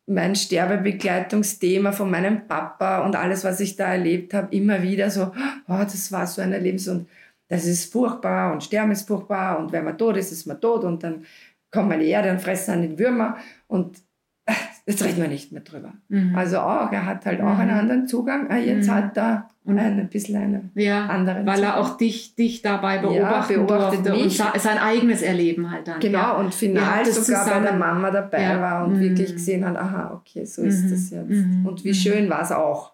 [0.07, 5.33] mein Sterbebegleitungsthema von meinem Papa und alles, was ich da erlebt habe, immer wieder so,
[5.69, 7.09] oh, das war so ein Erlebnis und
[7.53, 10.85] das ist furchtbar und Sterben ist furchtbar und wenn man tot ist, ist man tot
[10.85, 11.27] und dann
[11.71, 13.37] kommen wir in die Erde und fressen an den Würmer
[13.67, 13.99] und
[14.47, 14.55] äh,
[14.87, 15.93] jetzt reden wir nicht mehr drüber.
[16.09, 16.35] Mhm.
[16.35, 17.61] Also auch, er hat halt auch mhm.
[17.61, 18.51] einen anderen Zugang.
[18.51, 18.95] Ah, jetzt mhm.
[18.95, 21.73] hat er ein bisschen einen ja, anderen Weil Zugang.
[21.73, 24.41] er auch dich, dich dabei beobachten ja, beobachtet durfte mich.
[24.41, 26.01] und sein eigenes Erleben halt dann.
[26.01, 26.33] Genau, ja.
[26.39, 28.63] und final sogar bei der Mama dabei ja.
[28.63, 29.35] war und wirklich mhm.
[29.35, 30.91] gesehen hat, aha, okay, so ist mhm.
[30.91, 31.29] das jetzt.
[31.29, 31.67] Mhm.
[31.67, 32.93] Und wie schön war es auch.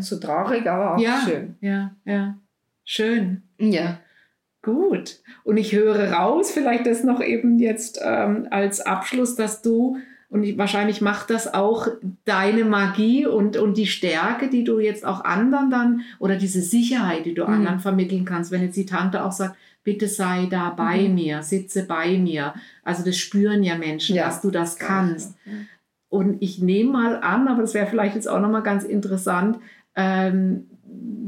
[0.00, 1.56] So traurig, aber auch schön.
[1.60, 2.36] Ja, ja.
[2.84, 3.42] Schön.
[3.70, 3.98] Ja.
[4.62, 5.20] Gut.
[5.42, 9.96] Und ich höre raus, vielleicht das noch eben jetzt ähm, als Abschluss, dass du,
[10.28, 11.88] und ich, wahrscheinlich macht das auch
[12.24, 17.26] deine Magie und, und die Stärke, die du jetzt auch anderen dann, oder diese Sicherheit,
[17.26, 17.54] die du mhm.
[17.54, 21.14] anderen vermitteln kannst, wenn jetzt die Tante auch sagt, bitte sei da bei mhm.
[21.14, 22.54] mir, sitze bei mir.
[22.84, 25.34] Also das spüren ja Menschen, ja, dass du das kannst.
[26.08, 29.58] Und ich nehme mal an, aber das wäre vielleicht jetzt auch nochmal ganz interessant,
[29.96, 30.68] ähm,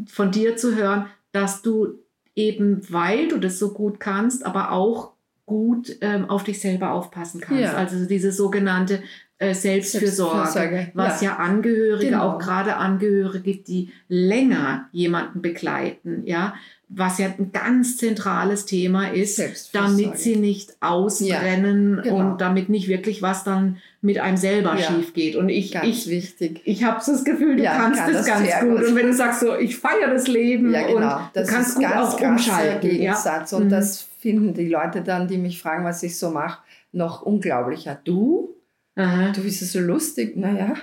[0.07, 2.03] von dir zu hören, dass du
[2.37, 5.12] eben weil du das so gut kannst, aber auch
[5.47, 7.62] gut ähm, auf dich selber aufpassen kannst.
[7.62, 7.74] Ja.
[7.74, 9.03] Also diese sogenannte
[9.51, 12.34] äh, Selbstfürsorge, Selbstfürsorge, was ja, ja Angehörige, genau.
[12.34, 16.55] auch gerade Angehörige, die länger jemanden begleiten, ja,
[16.88, 19.40] was ja ein ganz zentrales Thema ist,
[19.72, 22.16] damit sie nicht ausbrennen ja, genau.
[22.16, 25.34] und damit nicht wirklich was dann mit einem selber ja, schief geht.
[25.34, 26.61] Und ich, ich, wichtig.
[26.64, 28.70] ich habe das Gefühl, du ja, kannst kann das ganz gut.
[28.70, 28.88] gut.
[28.88, 30.97] Und wenn du sagst so, ich feiere das Leben ja, genau.
[30.97, 32.88] und das du kannst gut auch umschalten.
[32.88, 33.53] Gegensatz.
[33.55, 33.70] Und mhm.
[33.70, 36.61] das finden die Leute dann, die mich fragen, was ich so mache,
[36.92, 37.99] noch unglaublicher.
[38.05, 38.55] Du?
[38.97, 39.32] Aha.
[39.32, 40.36] Du bist so lustig.
[40.36, 40.74] Naja.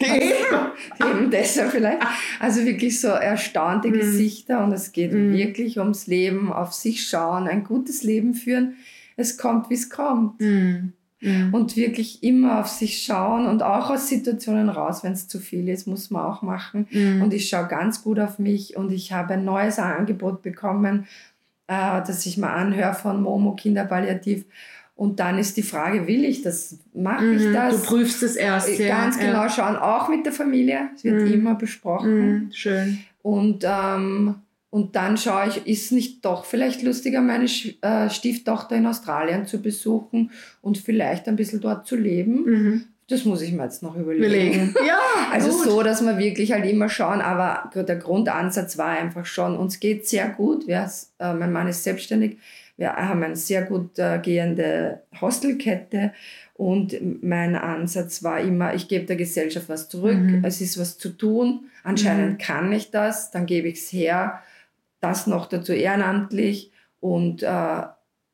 [0.00, 0.66] Eben.
[1.00, 2.02] Eben deshalb vielleicht.
[2.40, 3.92] Also wirklich so erstaunte mm.
[3.92, 5.32] Gesichter und es geht mm.
[5.32, 8.76] wirklich ums Leben, auf sich schauen, ein gutes Leben führen.
[9.16, 10.40] Es kommt, wie es kommt.
[10.40, 10.92] Mm.
[11.50, 15.68] Und wirklich immer auf sich schauen und auch aus Situationen raus, wenn es zu viel
[15.70, 16.86] ist, muss man auch machen.
[16.92, 21.06] Und ich schaue ganz gut auf mich und ich habe ein neues Angebot bekommen,
[21.68, 24.44] äh, das ich mal anhöre von Momo Kinderpalliativ.
[24.96, 26.78] Und dann ist die Frage, will ich das?
[26.94, 27.82] Mache mhm, ich das?
[27.82, 28.78] Du prüfst es erst.
[28.78, 29.50] Ja, Ganz genau ja.
[29.50, 30.88] schauen, auch mit der Familie.
[30.96, 31.32] Es wird mhm.
[31.34, 32.28] immer besprochen.
[32.28, 32.98] Mhm, schön.
[33.20, 34.36] Und, ähm,
[34.70, 39.60] und dann schaue ich, ist nicht doch vielleicht lustiger, meine äh, Stieftochter in Australien zu
[39.60, 40.30] besuchen
[40.62, 42.44] und vielleicht ein bisschen dort zu leben.
[42.44, 42.84] Mhm.
[43.08, 44.24] Das muss ich mir jetzt noch überlegen.
[44.24, 44.74] überlegen.
[44.86, 44.98] Ja,
[45.30, 45.64] also gut.
[45.64, 50.08] so, dass wir wirklich halt immer schauen, aber der Grundansatz war einfach schon, uns geht
[50.08, 50.66] sehr gut.
[50.66, 50.86] Äh,
[51.18, 52.38] mein Mann ist selbstständig
[52.76, 56.12] wir haben eine sehr gut äh, gehende Hostelkette
[56.54, 60.44] und mein Ansatz war immer, ich gebe der Gesellschaft was zurück, mhm.
[60.44, 62.38] es ist was zu tun, anscheinend mhm.
[62.38, 64.40] kann ich das, dann gebe ich es her,
[65.00, 67.82] das noch dazu ehrenamtlich und, äh,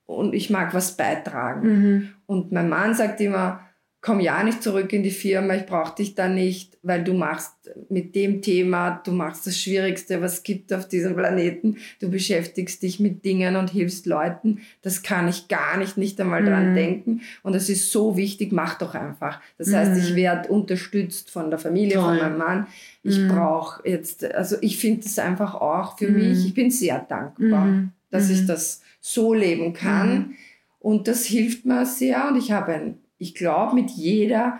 [0.07, 1.69] und ich mag was beitragen.
[1.69, 2.09] Mhm.
[2.27, 3.61] Und mein Mann sagt immer,
[4.03, 7.53] komm ja nicht zurück in die Firma, ich brauche dich da nicht, weil du machst
[7.89, 11.77] mit dem Thema, du machst das Schwierigste, was es gibt auf diesem Planeten.
[12.01, 14.61] Du beschäftigst dich mit Dingen und hilfst Leuten.
[14.83, 16.47] Das kann ich gar nicht, nicht einmal mhm.
[16.47, 17.21] dran denken.
[17.45, 19.41] Und es ist so wichtig, mach doch einfach.
[19.57, 19.77] Das mhm.
[19.77, 22.03] heißt, ich werde unterstützt von der Familie, Toll.
[22.03, 22.67] von meinem Mann.
[23.05, 23.29] Ich mhm.
[23.29, 26.47] brauche jetzt, also ich finde es einfach auch für mich, mhm.
[26.47, 27.93] ich bin sehr dankbar, mhm.
[28.11, 28.47] dass ich mhm.
[28.49, 30.35] das so leben kann.
[30.81, 34.59] Und das hilft mir sehr und ich habe ein ich glaube, mit jeder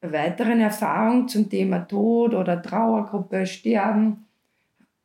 [0.00, 4.26] weiteren Erfahrung zum Thema Tod oder Trauergruppe, Sterben,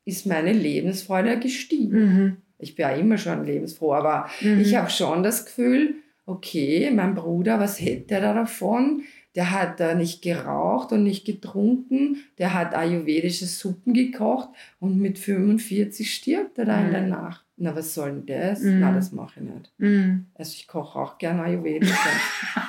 [0.04, 1.92] ist meine Lebensfreude gestiegen.
[1.92, 2.38] Mhm.
[2.58, 4.60] Ich bin ja immer schon lebensfroh, aber mhm.
[4.60, 9.04] ich habe schon das Gefühl, okay, mein Bruder, was hätte er da davon?
[9.36, 15.20] Der hat da nicht geraucht und nicht getrunken, der hat ayurvedische Suppen gekocht und mit
[15.20, 16.86] 45 stirbt er da mhm.
[16.88, 18.62] in der Nacht na, was soll denn das?
[18.62, 18.80] Mm.
[18.80, 19.72] Na, das mache ich nicht.
[19.78, 20.26] Mm.
[20.34, 21.94] Also ich koche auch gerne Ayurvedisch.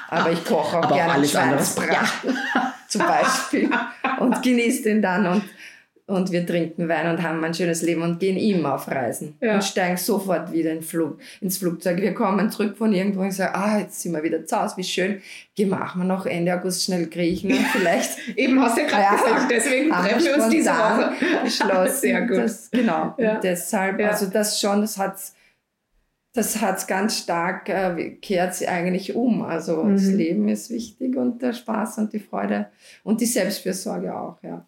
[0.08, 2.36] aber ich koche auch gerne alles Schweinsbraten
[2.88, 3.70] zum Beispiel
[4.20, 5.26] und genieße den dann.
[5.26, 5.44] Und
[6.06, 9.54] und wir trinken Wein und haben ein schönes Leben und gehen immer auf Reisen ja.
[9.54, 12.00] und steigen sofort wieder in Flug, ins Flugzeug.
[12.00, 14.84] Wir kommen zurück von irgendwo und sagen, ah, jetzt sind wir wieder zu Hause, wie
[14.84, 15.22] schön.
[15.54, 18.18] Gehen machen wir noch Ende August schnell Griechen vielleicht.
[18.36, 21.12] Eben hast du ja gerade ja, gesagt, deswegen treffen wir uns diese Woche.
[21.44, 22.00] Beschlossen.
[22.00, 22.38] Sehr gut.
[22.38, 23.14] Das, genau.
[23.16, 23.36] Ja.
[23.36, 25.34] Und deshalb, also das schon, das hat's
[26.34, 29.42] das hat ganz stark, äh, kehrt sie eigentlich um.
[29.42, 29.96] Also mhm.
[29.96, 32.68] das Leben ist wichtig und der Spaß und die Freude
[33.04, 34.66] und die Selbstfürsorge auch, ja.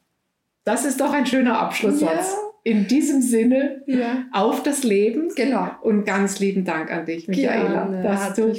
[0.64, 2.32] Das ist doch ein schöner Abschlusssatz.
[2.32, 2.72] Ja.
[2.72, 4.24] In diesem Sinne ja.
[4.32, 5.28] auf das Leben.
[5.36, 5.70] Genau.
[5.82, 8.54] Und ganz lieben Dank an dich, Michaela, Gerne, dass, du,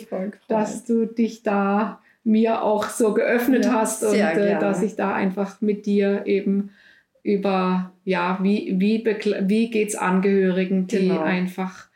[0.48, 5.14] dass du dich da mir auch so geöffnet ja, hast und äh, dass ich da
[5.14, 6.72] einfach mit dir eben
[7.24, 11.22] über, ja, wie, wie, wie geht es Angehörigen, die genau.
[11.22, 11.88] einfach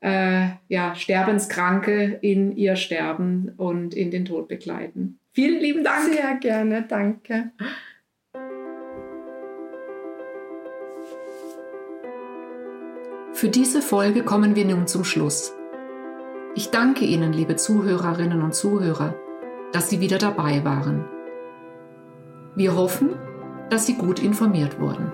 [0.00, 5.20] äh, ja, Sterbenskranke in ihr Sterben und in den Tod begleiten.
[5.32, 6.12] Vielen lieben Dank.
[6.12, 7.52] Sehr gerne, danke.
[13.42, 15.52] Für diese Folge kommen wir nun zum Schluss.
[16.54, 19.16] Ich danke Ihnen, liebe Zuhörerinnen und Zuhörer,
[19.72, 21.04] dass Sie wieder dabei waren.
[22.54, 23.16] Wir hoffen,
[23.68, 25.10] dass Sie gut informiert wurden.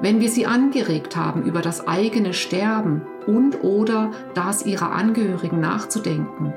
[0.00, 6.54] Wenn wir Sie angeregt haben, über das eigene Sterben und oder das ihrer Angehörigen nachzudenken,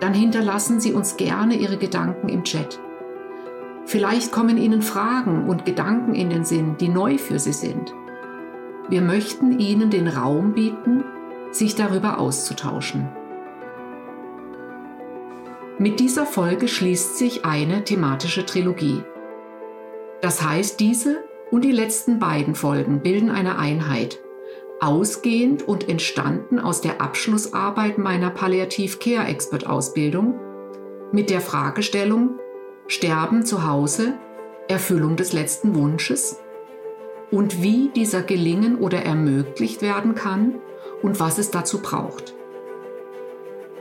[0.00, 2.80] dann hinterlassen Sie uns gerne Ihre Gedanken im Chat.
[3.84, 7.92] Vielleicht kommen Ihnen Fragen und Gedanken in den Sinn, die neu für Sie sind.
[8.88, 11.04] Wir möchten Ihnen den Raum bieten,
[11.50, 13.08] sich darüber auszutauschen.
[15.78, 19.02] Mit dieser Folge schließt sich eine thematische Trilogie.
[20.20, 24.20] Das heißt, diese und die letzten beiden Folgen bilden eine Einheit
[24.82, 30.34] ausgehend und entstanden aus der Abschlussarbeit meiner Palliativ Care Expert Ausbildung
[31.12, 32.40] mit der Fragestellung
[32.88, 34.14] Sterben zu Hause,
[34.66, 36.41] Erfüllung des letzten Wunsches
[37.32, 40.56] und wie dieser gelingen oder ermöglicht werden kann
[41.02, 42.34] und was es dazu braucht.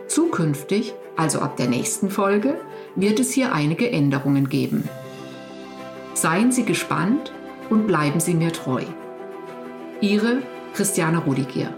[0.07, 2.59] Zukünftig, also ab der nächsten Folge,
[2.95, 4.89] wird es hier einige Änderungen geben.
[6.13, 7.31] Seien Sie gespannt
[7.69, 8.83] und bleiben Sie mir treu.
[9.99, 10.41] Ihre
[10.73, 11.73] Christiane Rudigier.